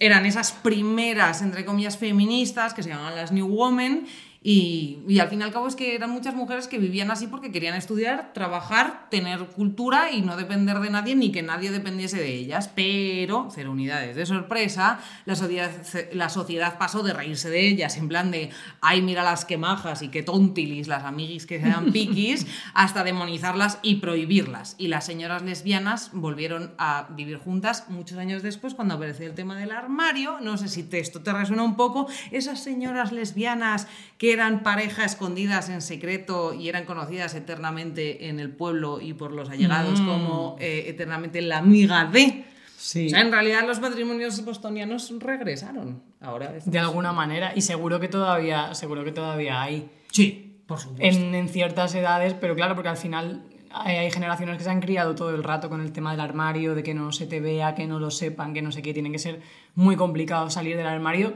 [0.00, 4.06] eran esas primeras, entre comillas, feministas que se llamaban las New Women.
[4.42, 7.26] Y, y al fin y al cabo es que eran muchas mujeres que vivían así
[7.26, 12.16] porque querían estudiar, trabajar, tener cultura y no depender de nadie ni que nadie dependiese
[12.16, 12.70] de ellas.
[12.74, 15.70] Pero, cero unidades de sorpresa, la sociedad,
[16.12, 18.48] la sociedad pasó de reírse de ellas en plan de,
[18.80, 23.78] ay, mira las que majas y qué tontilis, las amiguis que sean piquis, hasta demonizarlas
[23.82, 24.74] y prohibirlas.
[24.78, 29.58] Y las señoras lesbianas volvieron a vivir juntas muchos años después cuando apareció el tema
[29.58, 30.40] del armario.
[30.40, 32.06] No sé si te- esto te resuena un poco.
[32.30, 38.50] Esas señoras lesbianas que eran pareja escondidas en secreto y eran conocidas eternamente en el
[38.50, 40.06] pueblo y por los allegados Mm.
[40.06, 42.44] como eh, eternamente la amiga de.
[42.76, 43.06] Sí.
[43.08, 46.02] O sea, en realidad los matrimonios bostonianos regresaron.
[46.20, 47.52] Ahora De alguna manera.
[47.54, 49.90] Y seguro que todavía, seguro que todavía hay.
[50.10, 51.04] Sí, por supuesto.
[51.22, 54.80] En, en ciertas edades, pero claro, porque al final hay, hay generaciones que se han
[54.80, 57.74] criado todo el rato con el tema del armario, de que no se te vea,
[57.74, 58.94] que no lo sepan, que no sé qué.
[58.94, 59.40] Tiene que ser
[59.74, 61.34] muy complicado salir del armario.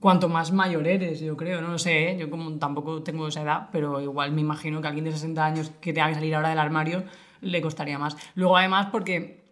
[0.00, 2.16] Cuanto más mayor eres, yo creo, no lo sé, ¿eh?
[2.18, 5.44] yo como tampoco tengo esa edad, pero igual me imagino que a alguien de 60
[5.44, 7.04] años que tenga que salir ahora del armario
[7.40, 8.16] le costaría más.
[8.34, 9.44] Luego además porque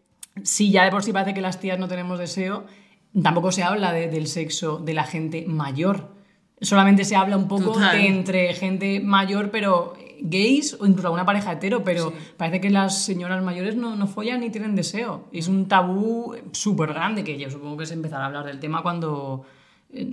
[0.43, 2.65] si ya de por sí parece que las tías no tenemos deseo,
[3.23, 6.13] tampoco se habla de- del sexo de la gente mayor.
[6.61, 7.97] Solamente se habla un poco Total.
[7.97, 13.05] de entre gente mayor, pero gays o incluso alguna pareja hetero, pero parece que las
[13.05, 15.27] señoras mayores no, no follan ni tienen deseo.
[15.33, 18.83] Es un tabú súper grande que yo supongo que se empezará a hablar del tema
[18.83, 19.45] cuando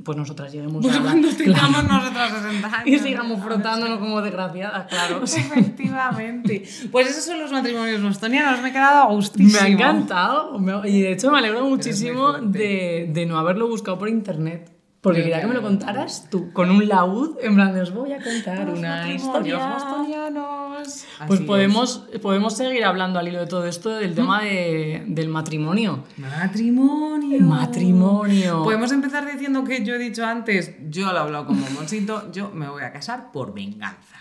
[0.03, 0.99] pues nosotras lleguemos a la...
[1.01, 2.87] Cuando tengamos nosotros 60 años.
[2.87, 5.23] Y sigamos frotándonos como desgraciadas, claro.
[5.23, 6.63] Efectivamente.
[6.91, 8.61] Pues esos son los matrimonios bostonianos.
[8.61, 9.59] Me he quedado a Me gustísimo.
[9.61, 10.59] ha encantado.
[10.59, 14.71] me- Y de hecho me alegro muchísimo de no haberlo buscado por internet.
[15.01, 18.21] Porque quería que me lo contaras tú, con un laúd, en plan, os voy a
[18.21, 19.73] contar Los una historia.
[19.73, 21.05] bostonianos.
[21.27, 25.27] Pues Así podemos, podemos seguir hablando al hilo de todo esto del tema de- del
[25.29, 26.03] matrimonio.
[26.17, 27.39] Matrimonio.
[27.39, 28.63] Matrimonio.
[28.63, 32.51] Podemos empezar diciendo que yo he dicho antes, yo lo he hablado como Monsito, yo
[32.51, 34.17] me voy a casar por venganza.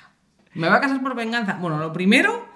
[0.55, 1.59] ¿Me voy a casar por venganza?
[1.61, 2.47] Bueno, lo primero,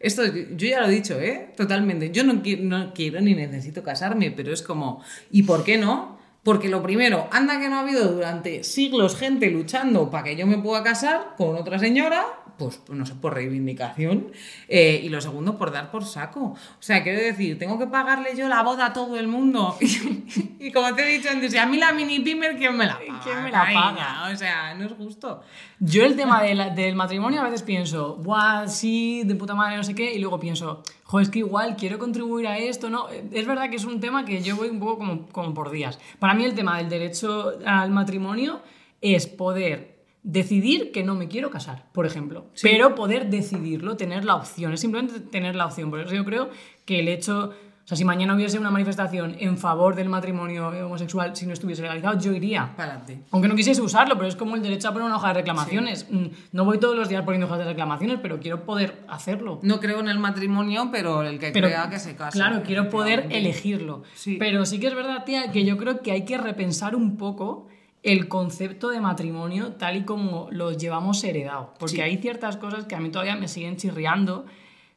[0.00, 1.52] esto yo ya lo he dicho, ¿eh?
[1.56, 2.10] Totalmente.
[2.10, 6.18] Yo no quiero, no quiero ni necesito casarme, pero es como, ¿y por qué no?
[6.44, 10.46] Porque lo primero, anda que no ha habido durante siglos gente luchando para que yo
[10.46, 12.22] me pueda casar con otra señora,
[12.58, 14.30] pues no sé, por reivindicación.
[14.68, 16.40] Eh, y lo segundo, por dar por saco.
[16.42, 19.74] O sea, quiero decir, tengo que pagarle yo la boda a todo el mundo.
[19.80, 23.20] y como te he dicho antes, a mí la mini pimer, ¿quién me la paga?
[23.24, 24.30] ¿Quién me la paga?
[24.30, 25.42] O sea, no es justo.
[25.86, 29.76] Yo el tema de la- del matrimonio a veces pienso, buah, sí, de puta madre,
[29.76, 33.08] no sé qué, y luego pienso, joder, es que igual quiero contribuir a esto, ¿no?
[33.10, 35.98] Es verdad que es un tema que yo voy un poco como, como por días.
[36.18, 38.62] Para mí el tema del derecho al matrimonio
[39.02, 44.36] es poder decidir que no me quiero casar, por ejemplo, pero poder decidirlo, tener la
[44.36, 45.90] opción, es simplemente tener la opción.
[45.90, 46.48] Por eso yo creo
[46.86, 47.52] que el hecho...
[47.84, 51.82] O sea, si mañana hubiese una manifestación en favor del matrimonio homosexual, si no estuviese
[51.82, 52.72] legalizado, yo iría.
[52.78, 53.20] Adelante.
[53.30, 56.06] Aunque no quisiese usarlo, pero es como el derecho a poner una hoja de reclamaciones.
[56.10, 59.58] Mm, No voy todos los días poniendo hojas de reclamaciones, pero quiero poder hacerlo.
[59.62, 62.38] No creo en el matrimonio, pero el que Pero, crea que se case.
[62.38, 64.02] Claro, quiero poder elegirlo.
[64.14, 64.36] Sí.
[64.38, 67.68] Pero sí que es verdad, tía, que yo creo que hay que repensar un poco
[68.02, 71.74] el concepto de matrimonio tal y como lo llevamos heredado.
[71.78, 72.00] Porque Sí.
[72.00, 74.46] hay ciertas cosas que a mí todavía me siguen chirriando.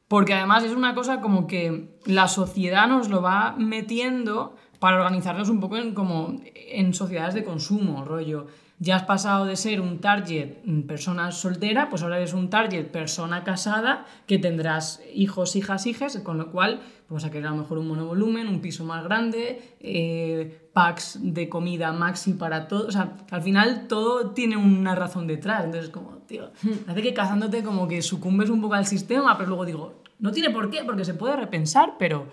[0.07, 5.49] Porque además es una cosa como que la sociedad nos lo va metiendo para organizarnos
[5.49, 8.47] un poco en, como en sociedades de consumo, rollo.
[8.79, 12.85] Ya has pasado de ser un target mm, persona soltera, pues ahora eres un target
[12.87, 17.51] persona casada, que tendrás hijos, hijas, hijas, con lo cual pues vas a querer a
[17.51, 22.87] lo mejor un monovolumen, un piso más grande, eh, packs de comida maxi para todo.
[22.87, 25.65] O sea, al final todo tiene una razón detrás.
[25.65, 26.51] Entonces, como, tío,
[26.87, 30.51] hace que casándote como que sucumbes un poco al sistema, pero luego digo, no tiene
[30.51, 32.27] por qué, porque se puede repensar, pero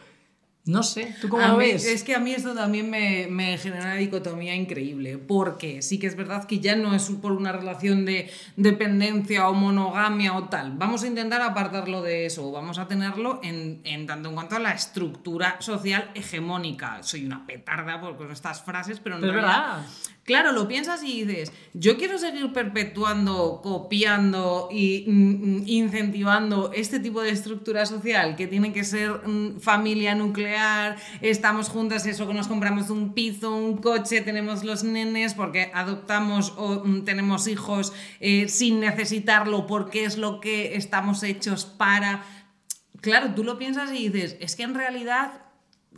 [0.66, 1.84] no sé, ¿tú cómo A lo mí- ves?
[1.86, 6.06] Es que a mí esto también me, me genera una dicotomía increíble, porque sí que
[6.06, 10.72] es verdad que ya no es por una relación de dependencia o monogamia o tal.
[10.76, 14.58] Vamos a intentar apartarlo de eso, vamos a tenerlo en, en tanto en cuanto a
[14.58, 17.02] la estructura social hegemónica.
[17.02, 19.76] Soy una petarda por con estas frases, pero en Pero es realidad...
[19.76, 19.86] verdad.
[20.24, 26.98] Claro, lo piensas y dices, yo quiero seguir perpetuando, copiando y mm, mm, incentivando este
[26.98, 32.32] tipo de estructura social que tiene que ser mm, familia nuclear, estamos juntas, eso que
[32.32, 38.48] nos compramos un piso, un coche, tenemos los nenes porque adoptamos o tenemos hijos eh,
[38.48, 42.24] sin necesitarlo porque es lo que estamos hechos para...
[43.02, 45.43] Claro, tú lo piensas y dices, es que en realidad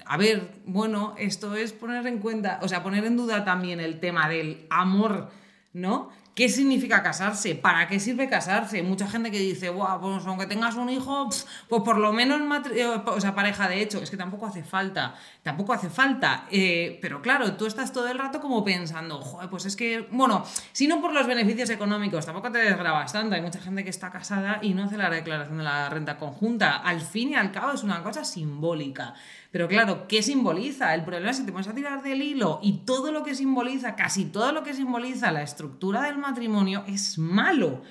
[0.05, 3.99] a ver, bueno, esto es poner en cuenta, o sea, poner en duda también el
[4.01, 5.31] tema del amor,
[5.73, 6.11] ¿no?
[6.37, 7.55] ¿Qué significa casarse?
[7.55, 8.83] ¿Para qué sirve casarse?
[8.83, 11.31] Mucha gente que dice, Buah, pues aunque tengas un hijo,
[11.67, 12.43] pues por lo menos
[12.75, 14.03] eh, o sea, pareja de hecho.
[14.03, 16.47] Es que tampoco hace falta, tampoco hace falta.
[16.51, 20.87] Eh, pero claro, tú estás todo el rato como pensando, pues es que, bueno, si
[20.87, 23.35] no por los beneficios económicos, tampoco te desgrabas tanto.
[23.35, 26.77] Hay mucha gente que está casada y no hace la declaración de la renta conjunta.
[26.77, 29.15] Al fin y al cabo es una cosa simbólica.
[29.57, 30.95] Pero claro, ¿qué simboliza?
[30.95, 33.97] El problema es que te pones a tirar del hilo y todo lo que simboliza,
[33.97, 37.83] casi todo lo que simboliza la estructura del matrimonio es malo.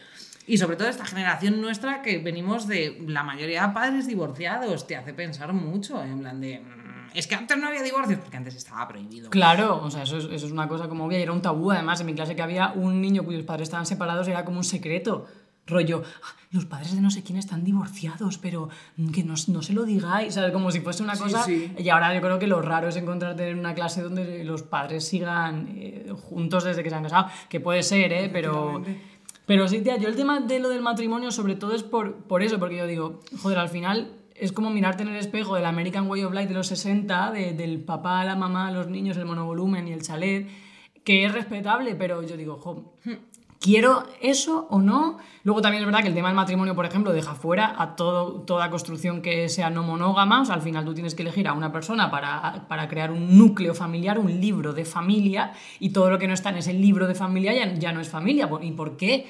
[0.48, 4.95] Y sobre todo esta generación nuestra que venimos de la mayoría de padres divorciados, te
[4.95, 6.60] hace pensar mucho, en plan de...
[6.60, 9.30] mm, es que antes no había divorcios, porque antes estaba prohibido.
[9.30, 11.71] Claro, o sea, eso es, eso es una cosa como obvia y era un tabú.
[11.71, 14.63] Además, en mi clase que había un niño cuyos padres estaban separados era como un
[14.63, 15.26] secreto.
[15.67, 18.69] Rollo, "Ah, los padres de no sé quién están divorciados, pero
[19.13, 20.51] que no, no se lo digáis, ¿sabes?
[20.51, 21.43] Como si fuese una Sí, cosa.
[21.43, 21.71] sí.
[21.78, 25.08] Y ahora yo creo que lo raro es encontrarte en una clase donde los padres
[25.08, 28.30] sigan eh, juntos desde que se han casado, que puede ser, ¿eh?
[28.32, 28.84] Pero.
[29.47, 32.41] Pero sí, tía, yo el tema de lo del matrimonio sobre todo es por, por
[32.41, 36.08] eso, porque yo digo, joder, al final es como mirarte en el espejo del American
[36.10, 39.88] Way of Life de los 60, de- del papá, la mamá, los niños, el monovolumen
[39.88, 40.47] y el chalet,
[41.04, 42.95] que es respetable, pero yo digo, jo,
[43.60, 45.18] ¿quiero eso o no?
[45.44, 48.41] Luego también es verdad que el tema del matrimonio, por ejemplo, deja fuera a todo,
[48.41, 51.54] toda construcción que sea no monógama, o sea, al final tú tienes que elegir a
[51.54, 56.20] una persona para, para crear un núcleo familiar, un libro de familia, y todo lo
[56.20, 58.50] que no está en ese libro de familia ya, ya no es familia.
[58.62, 59.28] ¿Y por qué?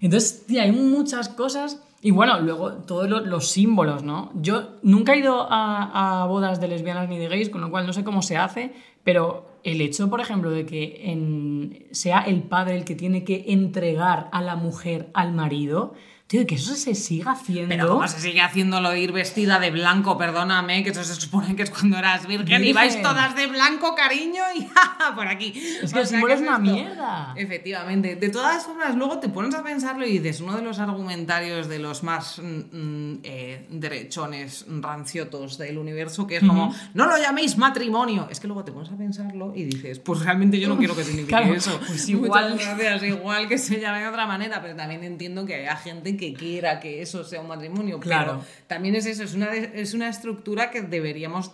[0.00, 1.82] Entonces, tía, hay muchas cosas.
[2.02, 4.30] Y bueno, luego todos lo- los símbolos, ¿no?
[4.34, 7.92] Yo nunca he ido a, bodas de lesbianas ni de gays, con lo cual no
[7.92, 8.72] sé cómo se hace,
[9.04, 14.28] pero el hecho, por ejemplo, de que sea el padre el que tiene que entregar
[14.32, 15.92] a la mujer al marido,
[16.30, 17.68] tío, que eso se siga haciendo.
[17.68, 20.16] Pero ¿cómo se sigue haciéndolo ir vestida de blanco?
[20.16, 23.96] Perdóname, que eso se supone que es cuando eras virgen y vais todas de blanco,
[23.96, 24.68] cariño, y
[25.16, 25.52] por aquí.
[25.82, 26.60] Es que el símbolo ¿qué es una esto?
[26.60, 27.34] mierda.
[27.36, 28.14] Efectivamente.
[28.14, 31.80] De todas formas, luego te pones a pensarlo y dices, uno de los argumentarios de
[31.80, 37.58] los más mm, mm, eh, derechones, ranciotos del universo, que es como, no lo llaméis
[37.58, 38.28] matrimonio.
[38.30, 41.02] Es que luego te pones a pensarlo y dices, pues realmente yo no quiero que
[41.02, 41.76] signifique Claro, eso.
[41.84, 42.56] pues igual.
[42.56, 46.34] gracias, igual que se llame de otra manera, pero también entiendo que haya gente que
[46.34, 47.98] quiera que eso sea un matrimonio.
[47.98, 48.42] Claro.
[48.42, 51.50] Pero también es eso, es una, es una estructura que deberíamos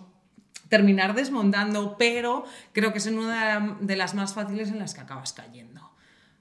[0.68, 5.32] terminar desmontando, pero creo que es una de las más fáciles en las que acabas
[5.32, 5.92] cayendo.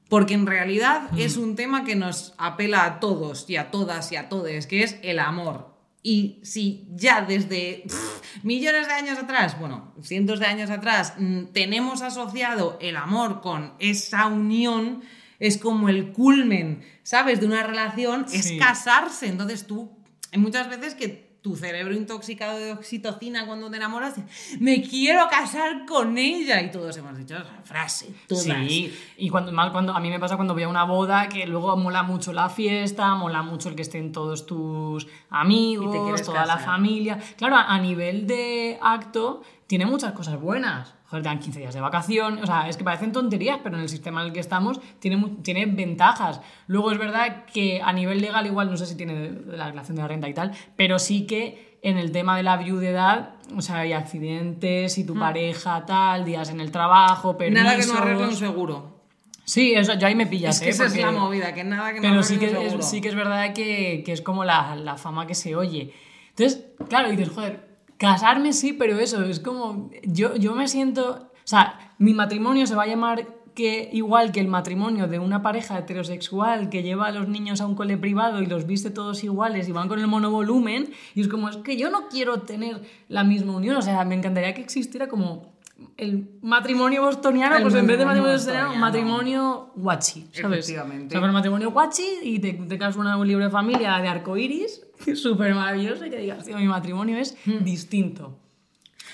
[0.10, 4.16] Porque en realidad es un tema que nos apela a todos y a todas y
[4.16, 5.74] a todes, que es el amor.
[6.04, 11.46] Y si ya desde pff, millones de años atrás, bueno, cientos de años atrás, mm,
[11.46, 15.02] tenemos asociado el amor con esa unión,
[15.40, 17.40] es como el culmen, ¿sabes?
[17.40, 19.28] De una relación, es casarse.
[19.28, 19.92] Entonces tú,
[20.32, 24.16] hay muchas veces que tu cerebro intoxicado de oxitocina cuando te enamoras,
[24.60, 26.60] me quiero casar con ella.
[26.60, 28.12] Y todos hemos dicho esa frase.
[28.28, 28.44] Todas.
[28.44, 31.46] Sí, y cuando, mal cuando a mí me pasa cuando voy a una boda que
[31.46, 35.96] luego mola mucho la fiesta, mola mucho el que estén todos tus Y te amigos,
[36.04, 37.20] quieres toda la familia.
[37.38, 40.94] Claro, a, a nivel de acto tiene muchas cosas buenas.
[41.08, 43.84] Joder, te dan 15 días de vacación, o sea, es que parecen tonterías, pero en
[43.84, 46.42] el sistema en el que estamos tiene, tiene ventajas.
[46.68, 50.02] Luego es verdad que a nivel legal igual no sé si tiene la relación de
[50.02, 53.80] la renta y tal, pero sí que en el tema de la viudedad, o sea,
[53.80, 57.64] hay accidentes y tu pareja tal, días en el trabajo, permisos...
[57.64, 58.96] Nada que no arregle un seguro.
[59.44, 60.72] Sí, eso, yo ahí me pillas, Es que ¿eh?
[60.72, 62.80] esa es Porque- la movida, que nada que no Pero arregle sí un que, seguro.
[62.80, 65.94] es, sí que es verdad que, que es como la, la fama que se oye.
[66.30, 71.48] Entonces, claro, dices, joder, casarme sí, pero eso, es como, yo, yo me siento, o
[71.48, 75.80] sea, mi matrimonio se va a llamar que igual que el matrimonio de una pareja
[75.80, 79.70] heterosexual que lleva a los niños a un cole privado y los viste todos iguales
[79.70, 83.24] y van con el monovolumen, y es como, es que yo no quiero tener la
[83.24, 85.55] misma unión, o sea, me encantaría que existiera como
[85.98, 90.60] el matrimonio bostoniano, El pues en vez de matrimonio matrimonio bostoniano, matrimonio guachi, ¿sabes?
[90.70, 91.16] Efectivamente.
[91.16, 94.08] O sea, el matrimonio guachi y te, te casas una- un libro de familia de
[94.08, 94.82] arcoiris,
[95.16, 97.64] súper maravilloso, y que digas, tío, mi matrimonio es Hmm.
[97.64, 98.38] distinto.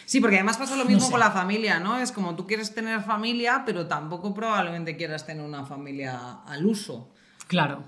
[0.06, 1.12] Sí, porque además pasa lo mismo sé.
[1.12, 1.98] con la familia, ¿no?
[1.98, 7.10] Es como tú quieres tener familia, pero tampoco probablemente quieras tener una familia al uso.
[7.48, 7.84] Claro.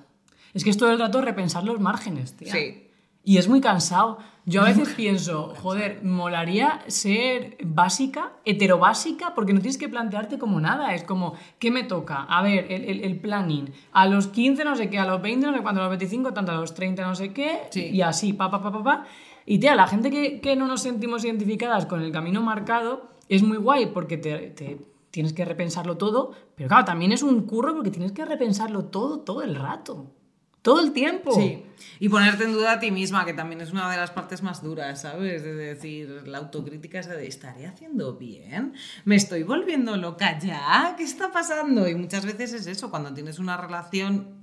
[0.53, 2.53] Es que es todo el rato repensar los márgenes, tía.
[2.53, 2.87] Sí.
[3.25, 4.19] Y es muy cansado.
[4.45, 10.59] Yo a veces pienso, joder, molaría ser básica, heterobásica, porque no tienes que plantearte como
[10.59, 10.93] nada.
[10.95, 12.23] Es como, ¿qué me toca?
[12.23, 13.71] A ver, el, el- el planning.
[13.93, 16.33] A los 15 no sé qué, a los 20 no sé cuánto, a los 25
[16.33, 17.85] tanto, a los 30 no sé qué, Sí.
[17.87, 19.05] y así, pa, pa, pa, pa, pa.
[19.45, 23.43] Y tía, la gente que, que no nos sentimos identificadas con el camino marcado es
[23.43, 24.77] muy guay porque te, te-
[25.11, 29.19] tienes que repensarlo todo, pero claro, también es un curro porque tienes que repensarlo todo,
[29.19, 30.07] todo el rato.
[30.63, 31.35] Todo el tiempo.
[31.35, 31.61] Sí.
[31.99, 34.63] Y ponerte en duda a ti misma, que también es una de las partes más
[34.63, 35.43] duras, ¿sabes?
[35.43, 38.73] De decir, la autocrítica esa de, ¿estaré haciendo bien?
[39.03, 40.95] ¿Me estoy volviendo loca ya?
[40.97, 41.87] ¿Qué está pasando?
[41.87, 44.41] Y muchas veces es eso, cuando tienes una relación,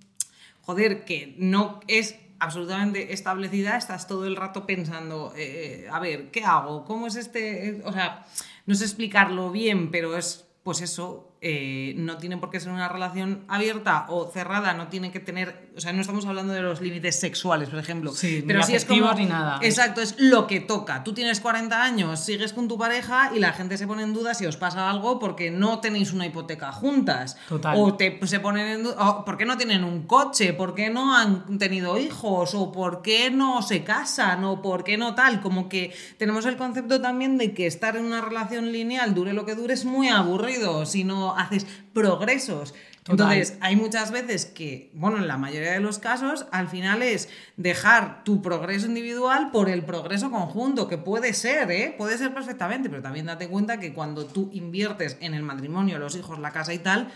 [0.61, 6.45] joder, que no es absolutamente establecida, estás todo el rato pensando, eh, a ver, ¿qué
[6.45, 6.85] hago?
[6.85, 7.81] ¿Cómo es este?
[7.85, 8.27] O sea,
[8.67, 12.89] no sé explicarlo bien, pero es, pues eso, eh, no tiene por qué ser una
[12.89, 16.81] relación abierta o cerrada, no tiene que tener, o sea, no estamos hablando de los
[16.83, 19.59] límites sexuales, por ejemplo, Sí, pero ni sí es como, ni nada.
[19.63, 21.03] exacto, es lo que toca.
[21.03, 24.35] Tú tienes 40 años, sigues con tu pareja y la gente se pone en duda
[24.35, 27.75] si os pasa algo porque no tenéis una hipoteca juntas, Total.
[27.79, 30.53] o te se ponen en duda, o ¿por qué no tienen un coche?
[30.53, 32.55] ¿Por qué no han tenido hijos?
[32.55, 34.45] ¿O por qué no se casan?
[34.45, 35.41] ¿O por qué no tal?
[35.41, 39.47] Como que tenemos el concepto también de que estar en una relación lineal, dure lo
[39.47, 42.75] que dure, es muy aburrido si no haces progresos.
[43.03, 43.33] Total.
[43.33, 47.31] Entonces, hay muchas veces que, bueno, en la mayoría de los casos, al final es
[47.57, 51.95] dejar tu progreso individual por el progreso conjunto, que puede ser, ¿eh?
[51.97, 56.15] Puede ser perfectamente, pero también date cuenta que cuando tú inviertes en el matrimonio, los
[56.15, 57.11] hijos, la casa y tal,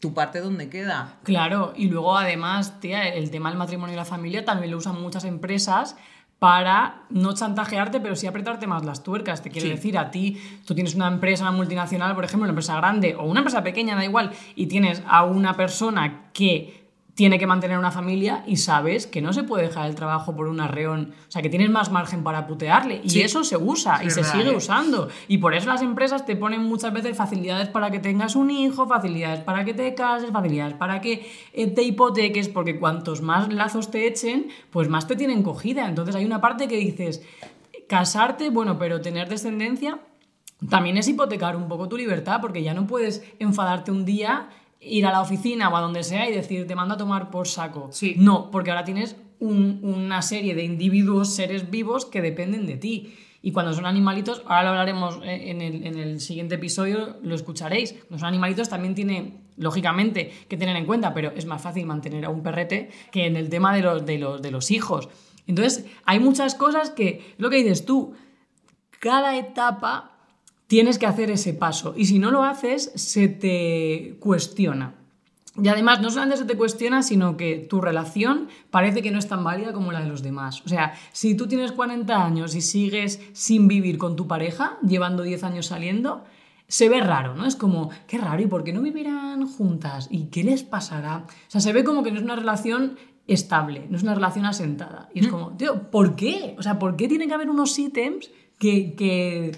[0.00, 1.18] tu parte dónde queda.
[1.22, 5.00] Claro, y luego además, tía, el tema del matrimonio y la familia también lo usan
[5.00, 5.96] muchas empresas
[6.44, 9.40] para no chantajearte, pero sí apretarte más las tuercas.
[9.40, 9.72] Te quiero Sí.
[9.72, 13.22] decir, a ti, tú tienes una empresa, una multinacional, por ejemplo, una empresa grande o
[13.24, 16.83] una empresa pequeña, da igual, y tienes a una persona que
[17.14, 20.48] tiene que mantener una familia y sabes que no se puede dejar el trabajo por
[20.48, 23.00] un arreón, o sea, que tienes más margen para putearle.
[23.04, 24.56] Y eso se usa y se verdad, sigue ¿eh?
[24.56, 25.08] usando.
[25.28, 28.88] Y por eso las empresas te ponen muchas veces facilidades para que tengas un hijo,
[28.88, 33.90] facilidades para que te cases, facilidades para que eh, te hipoteques, porque cuantos más lazos
[33.92, 35.88] te echen, pues más te tienen cogida.
[35.88, 37.22] Entonces hay una parte que dices,
[37.86, 40.00] casarte, bueno, pero tener descendencia
[40.68, 44.48] también es hipotecar un poco tu libertad, porque ya no puedes enfadarte un día,
[44.86, 47.48] ir a la oficina o a donde sea y decir, te mando a tomar por
[47.48, 47.88] saco.
[47.92, 48.14] Sí.
[48.18, 53.14] No, porque ahora tienes un- una serie de individuos, seres vivos que dependen de ti.
[53.42, 57.92] Y cuando son animalitos, ahora lo hablaremos en el, en el siguiente episodio, lo escucharéis.
[57.92, 62.24] Cuando son animalitos también tiene, lógicamente, que tener en cuenta, pero es más fácil mantener
[62.24, 65.10] a un perrete que en el tema de los, de los, de los hijos.
[65.46, 68.14] Entonces, hay muchas cosas que, lo que dices tú,
[68.98, 70.13] cada etapa
[70.66, 71.94] tienes que hacer ese paso.
[71.96, 74.94] Y si no lo haces, se te cuestiona.
[75.62, 79.28] Y además, no solamente se te cuestiona, sino que tu relación parece que no es
[79.28, 80.62] tan válida como la de los demás.
[80.66, 85.22] O sea, si tú tienes 40 años y sigues sin vivir con tu pareja, llevando
[85.22, 86.24] 10 años saliendo,
[86.66, 87.46] se ve raro, ¿no?
[87.46, 90.08] Es como, qué raro, ¿y por qué no vivirán juntas?
[90.10, 91.24] ¿Y qué les pasará?
[91.28, 92.96] O sea, se ve como que no es una relación
[93.28, 95.08] estable, no es una relación asentada.
[95.14, 96.56] Y es como, tío, ¿por qué?
[96.58, 99.56] O sea, ¿por qué tiene que haber unos ítems que, que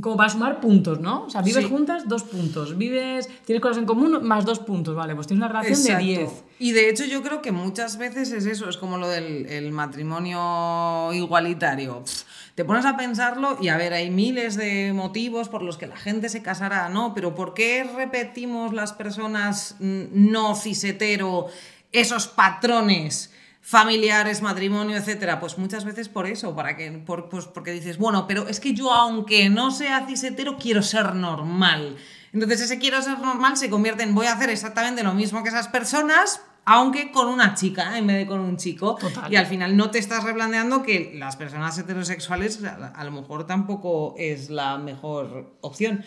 [0.00, 1.24] como para sumar puntos, ¿no?
[1.24, 1.68] O sea, vives Sí.
[1.70, 2.78] juntas, dos puntos.
[2.78, 5.14] Vives, tienes cosas en común, más dos puntos, vale.
[5.16, 5.98] Pues tienes una relación Exacto.
[5.98, 6.30] de 10.
[6.60, 9.72] Y de hecho yo creo que muchas veces es eso, es como lo del el
[9.72, 12.04] matrimonio igualitario.
[12.04, 12.22] Pff,
[12.54, 15.96] te pones a pensarlo y a ver, hay miles de motivos por los que la
[15.96, 17.14] gente se casará, ¿no?
[17.14, 21.46] Pero ¿por qué repetimos las personas mm, no cisetero
[21.92, 23.32] esos patrones?
[23.60, 28.26] Familiares, matrimonio, etcétera, pues muchas veces por eso, para que, por, pues porque dices, bueno,
[28.26, 31.96] pero es que yo aunque no sea cisetero, quiero ser normal.
[32.32, 35.50] Entonces ese quiero ser normal se convierte en voy a hacer exactamente lo mismo que
[35.50, 38.94] esas personas, aunque con una chica en vez de con un chico.
[38.94, 39.30] Total.
[39.32, 43.46] Y al final no te estás replanteando que las personas heterosexuales a, a lo mejor
[43.46, 46.04] tampoco es la mejor opción.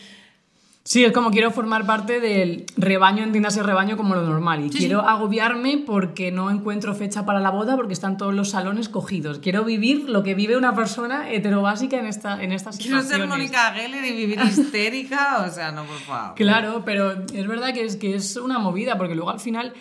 [0.85, 4.65] Sí, es como quiero formar parte del rebaño, entiéndase rebaño como lo normal.
[4.65, 5.05] Y Sí, quiero sí.
[5.07, 9.39] agobiarme porque no encuentro fecha para la boda porque están todos los salones cogidos.
[9.39, 13.29] Quiero vivir lo que vive una persona heterobásica en, esta, en estas Quiero situaciones.
[13.29, 16.35] ser Mónica Geller y vivir histérica, o sea, no, por favor.
[16.35, 19.71] Claro, pero es verdad que es, que es una movida, porque luego al final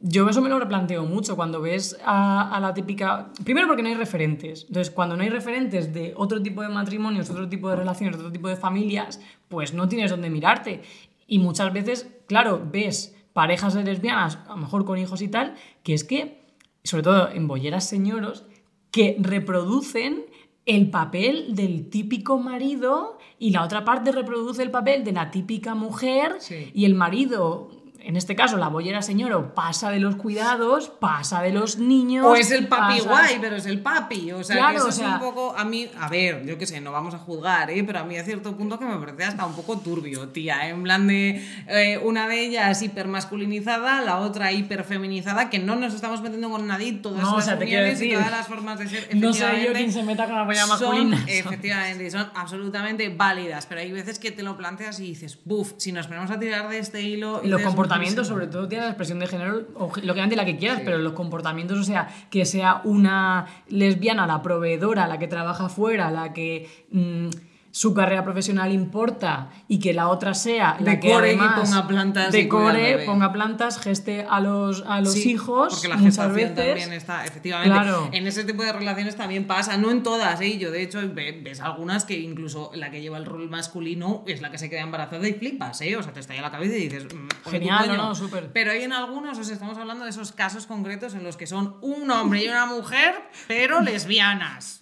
[0.00, 3.30] yo eso me lo replanteo mucho cuando ves a, a la típica...
[3.44, 4.64] Primero porque no hay referentes.
[4.68, 8.32] Entonces, cuando no hay referentes de otro tipo de matrimonios, otro tipo de relaciones, otro
[8.32, 10.82] tipo de familias, pues no tienes dónde mirarte.
[11.26, 15.54] Y muchas veces, claro, ves parejas de lesbianas, a lo mejor con hijos y tal,
[15.82, 16.44] que es que,
[16.82, 18.44] sobre todo en bolleras señoros,
[18.90, 20.24] que reproducen
[20.66, 25.74] el papel del típico marido y la otra parte reproduce el papel de la típica
[25.74, 26.70] mujer Sí.
[26.74, 27.70] y el marido,
[28.02, 32.26] en este caso la bollera señora, pasa de los cuidados, pasa de los niños.
[32.26, 34.32] O es el papi pasa- guay, pero es el papi.
[34.32, 35.54] O sea, Claro, que eso o es un poco.
[35.56, 37.82] A mí, a ver, yo qué sé, no vamos a juzgar, ¿eh?
[37.84, 40.68] Pero a mí a cierto punto que me parece hasta un poco turbio, tía.
[40.68, 41.44] En plan de.
[41.68, 46.92] eh, una de ellas hipermasculinizada, la otra hiperfeminizada, que no nos estamos metiendo con nadie.
[46.94, 49.08] Todas No, o las sea, te quiero opiniones y todas las formas de ser.
[49.16, 51.24] no soy yo quien se meta con la bolla son, masculina.
[51.28, 53.66] efectivamente, son absolutamente válidas.
[53.66, 56.68] Pero hay veces que te lo planteas y dices, buf, si nos ponemos a tirar
[56.68, 57.40] de este hilo.
[57.44, 59.66] Y los dices, comportamientos, sobre todo, tiene la expresión de género,
[60.02, 65.06] lógicamente la que quieras, pero los comportamientos, o sea, que sea una lesbiana, la proveedora,
[65.06, 67.28] la que trabaja fuera, la que mm,
[67.72, 71.86] su carrera profesional importa y que la otra sea la que Decore y además ponga
[71.86, 76.54] plantas decore, ponga plantas, geste a los, a los Sí, hijos Porque la gestación veces.
[76.56, 77.72] también está, efectivamente.
[77.72, 78.08] Claro.
[78.12, 80.58] En ese tipo de relaciones también pasa, no en todas, ¿eh?
[80.58, 84.40] Yo, de hecho, ve- ves algunas que incluso la que lleva el rol masculino es
[84.40, 85.96] la que se queda embarazada y flipas, ¿eh?
[85.96, 87.04] O sea, te estalla la cabeza y dices.
[87.14, 88.50] mm, Genial, no, no, súper.
[88.52, 91.46] Pero hay en algunos, o sea, estamos hablando de esos casos concretos en los que
[91.46, 93.14] son un hombre y una mujer,
[93.46, 94.79] pero lesbianas.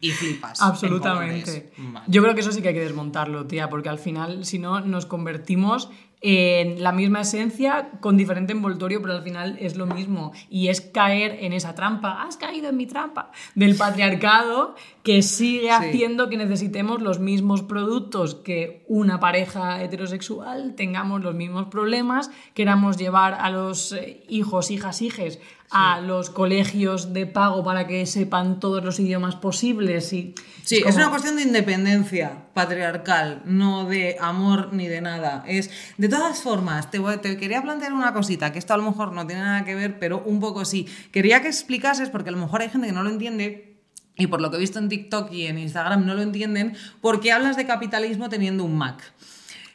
[0.00, 0.60] Y flipas.
[0.60, 1.72] en Absolutamente.
[1.76, 2.06] Vale.
[2.06, 4.80] Yo creo que eso sí que hay que desmontarlo, tía, porque al final, si no,
[4.80, 5.90] nos convertimos
[6.20, 10.32] en la misma esencia con diferente envoltorio, pero al final es lo mismo.
[10.50, 15.70] Y es caer en esa trampa, has caído en mi trampa, del patriarcado que sigue
[15.70, 22.96] haciendo que necesitemos los mismos productos que una pareja heterosexual, tengamos los mismos problemas, queramos
[22.96, 25.40] llevar a los eh, hijos, hijas, hijes
[25.70, 30.82] a los colegios de pago para que sepan todos los idiomas posibles y Sí, es,
[30.84, 35.44] como- una cuestión de independencia patriarcal, no de amor ni de nada.
[35.46, 38.82] Es, de todas formas, te, voy- te quería plantear una cosita, que esto a lo
[38.82, 40.86] mejor no tiene nada que ver, pero un poco sí.
[41.12, 43.80] Quería que explicases, porque a lo mejor hay gente que no lo entiende,
[44.16, 47.20] y por lo que he visto en TikTok y en Instagram no lo entienden, por
[47.20, 49.02] qué hablas de capitalismo teniendo un Mac.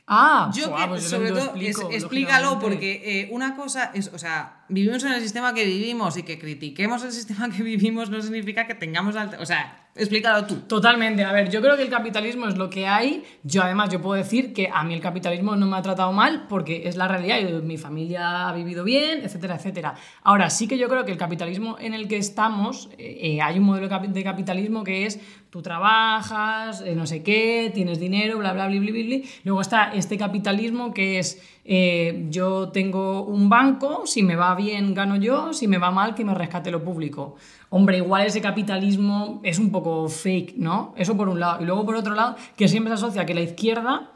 [0.05, 4.19] Ah, Yo que, pues sobre todo, explico, es- explícalo, porque eh, una cosa es, o
[4.19, 8.21] sea, vivimos en el sistema que vivimos y que critiquemos el sistema que vivimos no
[8.21, 10.61] significa que tengamos, o sea, explícalo tú.
[10.61, 13.23] Totalmente, a ver, yo creo que el capitalismo es lo que hay.
[13.43, 16.47] Yo además, yo puedo decir que a mí el capitalismo no me ha tratado mal
[16.49, 19.93] porque es la realidad, y mi familia ha vivido bien, etcétera, etcétera.
[20.23, 23.59] Ahora, sí que yo creo que el capitalismo en el que estamos, eh, eh, hay
[23.59, 25.19] un modelo de capitalismo que es
[25.49, 29.29] tú trabajas, eh, no sé qué, tienes dinero, bla, bla, bla, bla, bla, bla.
[29.43, 34.93] Luego está este capitalismo que es eh, yo tengo un banco, si me va bien
[34.93, 37.35] gano yo, si me va mal que me rescate lo público.
[37.69, 40.93] Hombre, igual ese capitalismo es un poco fake, ¿no?
[40.97, 41.61] Eso por un lado.
[41.61, 44.11] Y luego por otro lado, que siempre se asocia que la izquierda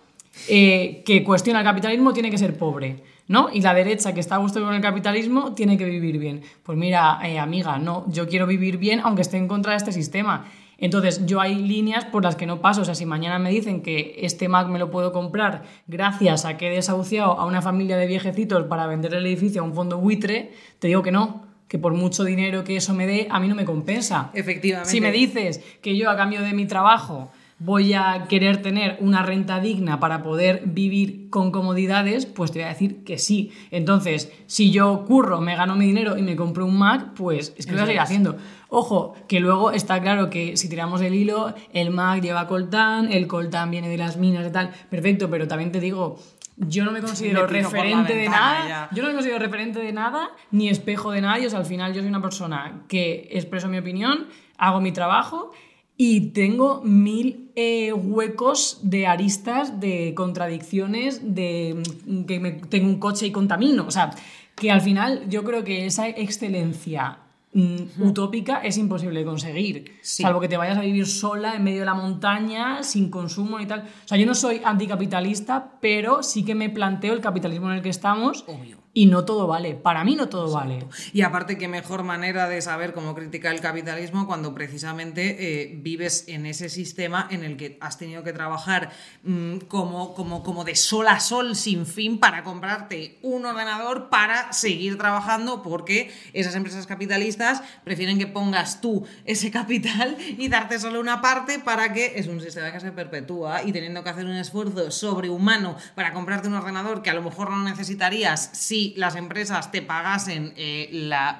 [0.47, 3.49] eh, que cuestiona el capitalismo tiene que ser pobre, ¿no?
[3.51, 6.41] Y la derecha que está a gusto con el capitalismo tiene que vivir bien.
[6.63, 9.91] Pues mira, eh, amiga, no, yo quiero vivir bien aunque esté en contra de este
[9.91, 10.45] sistema.
[10.77, 12.81] Entonces, yo hay líneas por las que no paso.
[12.81, 16.57] O sea, si mañana me dicen que este Mac me lo puedo comprar gracias a
[16.57, 19.97] que he desahuciado a una familia de viejecitos para vender el edificio a un fondo
[19.97, 21.47] buitre, te digo que no.
[21.67, 24.31] Que por mucho dinero que eso me dé, a mí no me compensa.
[24.33, 24.89] Efectivamente.
[24.89, 29.23] Si me dices que yo a cambio de mi trabajo voy a querer tener una
[29.23, 33.51] renta digna para poder vivir con comodidades, pues te voy a decir que sí.
[33.71, 37.65] Entonces, si yo curro, me gano mi dinero y me compro un Mac, pues es
[37.65, 38.37] que lo voy a seguir haciendo.
[38.69, 43.27] Ojo, que luego está claro que si tiramos el hilo, el Mac lleva coltán, el
[43.27, 46.19] coltán viene de las minas y tal, perfecto, pero también te digo,
[46.57, 48.89] yo no me considero Me referente de nada, ya.
[48.91, 51.47] yo no me considero referente de nada, ni espejo de nadie.
[51.47, 54.27] O sea, al final yo soy una persona que expreso mi opinión,
[54.57, 55.51] hago mi trabajo
[55.97, 62.99] y tengo mil eh, huecos de aristas, de contradicciones, de mm, que me- tengo un
[62.99, 63.85] coche y contamino.
[63.87, 64.11] O sea,
[64.55, 67.17] que al final yo creo que esa excelencia
[67.53, 69.91] mm, utópica es imposible de conseguir.
[70.01, 70.21] Sí.
[70.21, 73.65] Salvo que te vayas a vivir sola en medio de la montaña, sin consumo y
[73.65, 73.79] tal.
[74.05, 77.81] O sea, yo no soy anticapitalista, pero sí que me planteo el capitalismo en el
[77.81, 78.43] que estamos.
[78.47, 78.76] Obvio.
[78.93, 79.75] Y no todo vale.
[79.75, 80.87] Para mí no todo vale.
[81.13, 86.23] Y aparte, qué mejor manera de saber cómo criticar el capitalismo cuando precisamente eh, vives
[86.27, 88.91] en ese sistema en el que has tenido que trabajar
[89.23, 94.51] mm, como, como, como de sol a sol sin fin para comprarte un ordenador para
[94.51, 100.99] seguir trabajando porque esas empresas capitalistas prefieren que pongas tú ese capital y darte solo
[100.99, 104.35] una parte para que es un sistema que se perpetúa y teniendo que hacer un
[104.35, 109.71] esfuerzo sobrehumano para comprarte un ordenador que a lo mejor no necesitarías si las empresas
[109.71, 111.39] te pagasen eh, la...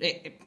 [0.00, 0.38] eh,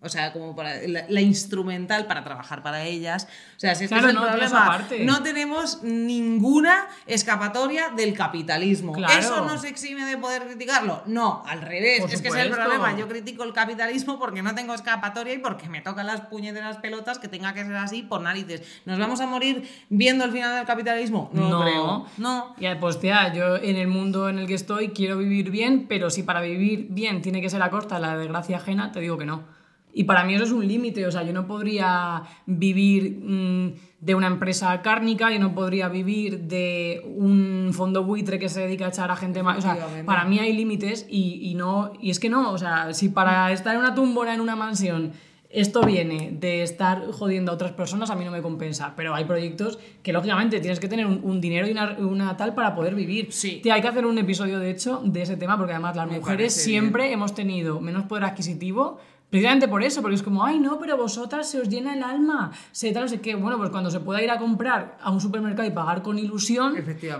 [0.00, 3.26] o sea, como para la, la instrumental para trabajar para ellas.
[3.56, 4.86] O sea, si es que Claro, es el no, problema.
[5.00, 8.92] No tenemos ninguna escapatoria del capitalismo.
[8.92, 9.18] Claro.
[9.18, 11.02] ¿Eso nos exime de poder criticarlo?
[11.06, 12.00] No, al revés.
[12.02, 12.96] Por es que es el problema.
[12.96, 17.18] Yo critico el capitalismo porque no tengo escapatoria y porque me tocan las puñeteras pelotas
[17.18, 18.62] que tenga que ser así por narices.
[18.84, 21.30] ¿Nos vamos a morir viendo el final del capitalismo?
[21.32, 21.60] No, No.
[21.62, 22.06] creo.
[22.18, 22.54] No.
[22.58, 26.10] Y pues tía, yo en el mundo en el que estoy quiero vivir bien, pero
[26.10, 29.18] si para vivir bien tiene que ser a costa de la desgracia ajena, te digo
[29.18, 29.57] que no.
[29.98, 34.14] Y para mí eso es un límite, o sea, yo no podría vivir mm, de
[34.14, 38.90] una empresa cárnica, yo no podría vivir de un fondo buitre que se dedica a
[38.90, 39.58] echar a gente más.
[39.58, 39.76] O sea,
[40.06, 41.92] para mí hay límites y, y no.
[42.00, 45.14] Y es que no, o sea, si para estar en una túmbora en una mansión
[45.50, 48.92] esto viene de estar jodiendo a otras personas, a mí no me compensa.
[48.96, 52.54] Pero hay proyectos que, lógicamente, tienes que tener un, un dinero y una, una tal
[52.54, 53.32] para poder vivir.
[53.32, 53.60] Sí.
[53.62, 56.18] Tía, hay que hacer un episodio, de hecho, de ese tema, porque además las Me
[56.18, 58.98] mujeres siempre hemos tenido menos poder adquisitivo.
[59.30, 62.50] Precisamente por eso, porque es como, ay, no, pero vosotras se os llena el alma,
[62.72, 63.34] se tal, no sé qué.
[63.34, 66.74] Bueno, pues cuando se pueda ir a comprar a un supermercado y pagar con ilusión,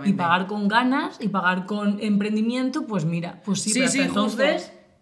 [0.05, 3.99] y pagar con ganas, y pagar con emprendimiento, pues mira, pues sí, Sí, pero sí,
[3.99, 4.43] hasta justo.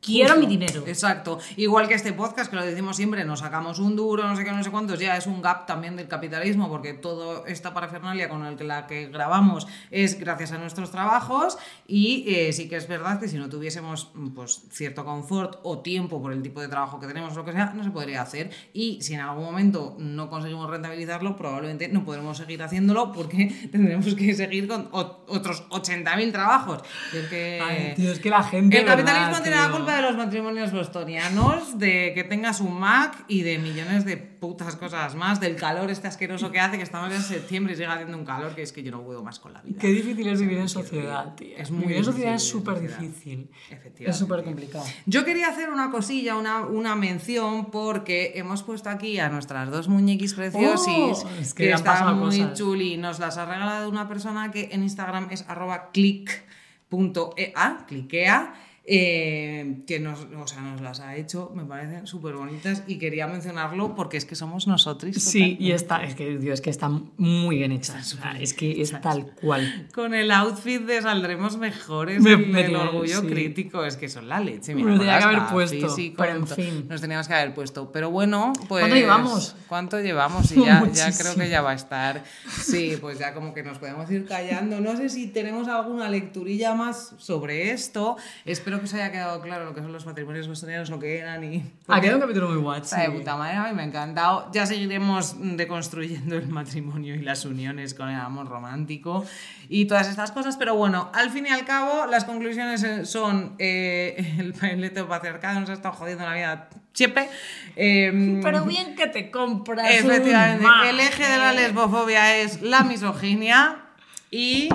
[0.01, 0.47] Quiero Justo.
[0.47, 0.83] mi dinero.
[0.87, 1.39] Exacto.
[1.55, 4.51] Igual que este podcast, que lo decimos siempre, nos sacamos un duro, no sé qué,
[4.51, 8.45] no sé cuántos, ya es un gap también del capitalismo, porque toda esta parafernalia con
[8.45, 12.87] el que la que grabamos es gracias a nuestros trabajos y eh, sí que es
[12.87, 16.99] verdad que si no tuviésemos pues cierto confort o tiempo por el tipo de trabajo
[16.99, 18.51] que tenemos o lo que sea, no se podría hacer.
[18.73, 24.13] Y si en algún momento no conseguimos rentabilizarlo, probablemente no podremos seguir haciéndolo porque tendremos
[24.15, 26.81] que seguir con otros 80.000 trabajos.
[27.13, 27.59] Y es que...
[27.61, 28.79] Ay, tío, es que la gente.
[28.79, 29.86] El capitalismo ¿verdad, tiene la tío?
[29.87, 34.75] Culpa de los matrimonios bostonianos, de que tengas un Mac y de millones de putas
[34.75, 38.17] cosas más, del calor este asqueroso que hace, que estamos en septiembre y sigue haciendo
[38.17, 39.79] un calor que es que yo no puedo más con la vida.
[39.79, 41.55] Qué difícil es vivir en sociedad, tío.
[41.57, 43.49] Es muy vivir en sociedad es súper difícil.
[43.69, 44.09] Efectivamente.
[44.09, 44.83] Es súper complicado.
[45.05, 49.87] Yo quería hacer una cosilla, una, una mención, porque hemos puesto aquí a nuestras dos
[49.87, 52.57] muñequis preciosis, Oh, es que han están muy cosas.
[52.57, 52.97] chuli.
[52.97, 58.53] Nos las ha regalado una persona que en Instagram es arroba click.ea, clickea.
[58.89, 63.27] Eh, que nos, o sea, nos las ha hecho, me parecen súper bonitas y quería
[63.27, 65.13] mencionarlo porque es que somos nosotros.
[65.17, 68.13] Sí, y está, es que, Dios, es que están muy bien hechas.
[68.13, 69.89] O sea, es que es tal cual.
[69.93, 73.27] Con el outfit de saldremos mejores Me- me el orgullo sí.
[73.27, 74.73] crítico, es que son la leche.
[74.73, 76.85] Mira, con tenía que haber puesto, pero en fin.
[76.87, 77.91] Nos teníamos que haber puesto.
[77.91, 78.81] Pero bueno, pues.
[78.83, 79.55] ¿Cuánto llevamos?
[79.67, 80.51] ¿Cuánto llevamos?
[80.53, 80.81] Y ya,
[81.17, 82.23] creo que ya va a estar.
[82.63, 84.79] Sí, pues ya como que nos podemos ir callando.
[84.79, 88.15] No sé si tenemos alguna lecturilla más sobre esto.
[88.45, 91.43] Espero que os haya quedado claro lo que son los matrimonios bostonianos, lo que eran
[91.43, 91.63] y.
[91.87, 92.81] Ha quedado un capítulo muy guay.
[92.81, 94.49] Está de puta madre, a mí me ha encantado.
[94.53, 99.25] Ya seguiremos deconstruyendo el matrimonio y las uniones con el amor romántico
[99.69, 103.55] y todas estas cosas, pero bueno, al fin y al cabo, las conclusiones eh, son:
[103.59, 107.29] eh, el pailete patriarcado nos ha estado jodiendo la vida chepe.
[107.75, 109.87] eh, Pero bien que te compras.
[109.89, 113.83] efectivamente, un el eje de la lesbofobia es la misoginia
[114.31, 114.69] y.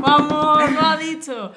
[0.00, 1.52] Vamos, lo ha dicho.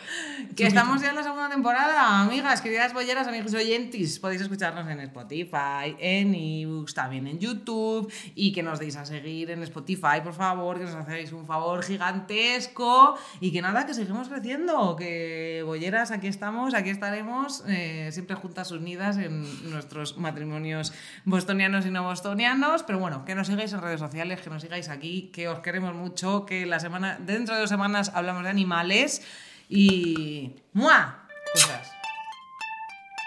[0.55, 4.19] Que estamos ya en la segunda temporada, amigas, queridas bolleras, amigos oyentes.
[4.19, 8.09] Podéis escucharnos en Spotify, en ebooks, también en YouTube.
[8.35, 11.83] Y que nos deis a seguir en Spotify, por favor, que nos hacéis un favor
[11.83, 13.17] gigantesco.
[13.41, 14.95] Y que nada, que seguimos creciendo.
[14.95, 20.93] Que bolleras, aquí estamos, aquí estaremos, eh, siempre juntas unidas en nuestros matrimonios
[21.25, 22.83] bostonianos y no bostonianos.
[22.83, 25.93] Pero bueno, que nos sigáis en redes sociales, que nos sigáis aquí, que os queremos
[25.95, 29.21] mucho, que la semana, dentro de dos semanas hablamos de animales.
[29.69, 30.55] Y.
[30.73, 31.27] ¡Mua!
[31.53, 31.91] Cosas.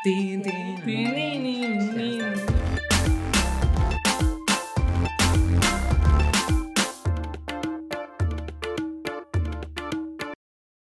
[0.04, 0.86] Tin, tin.
[0.86, 2.77] Ni.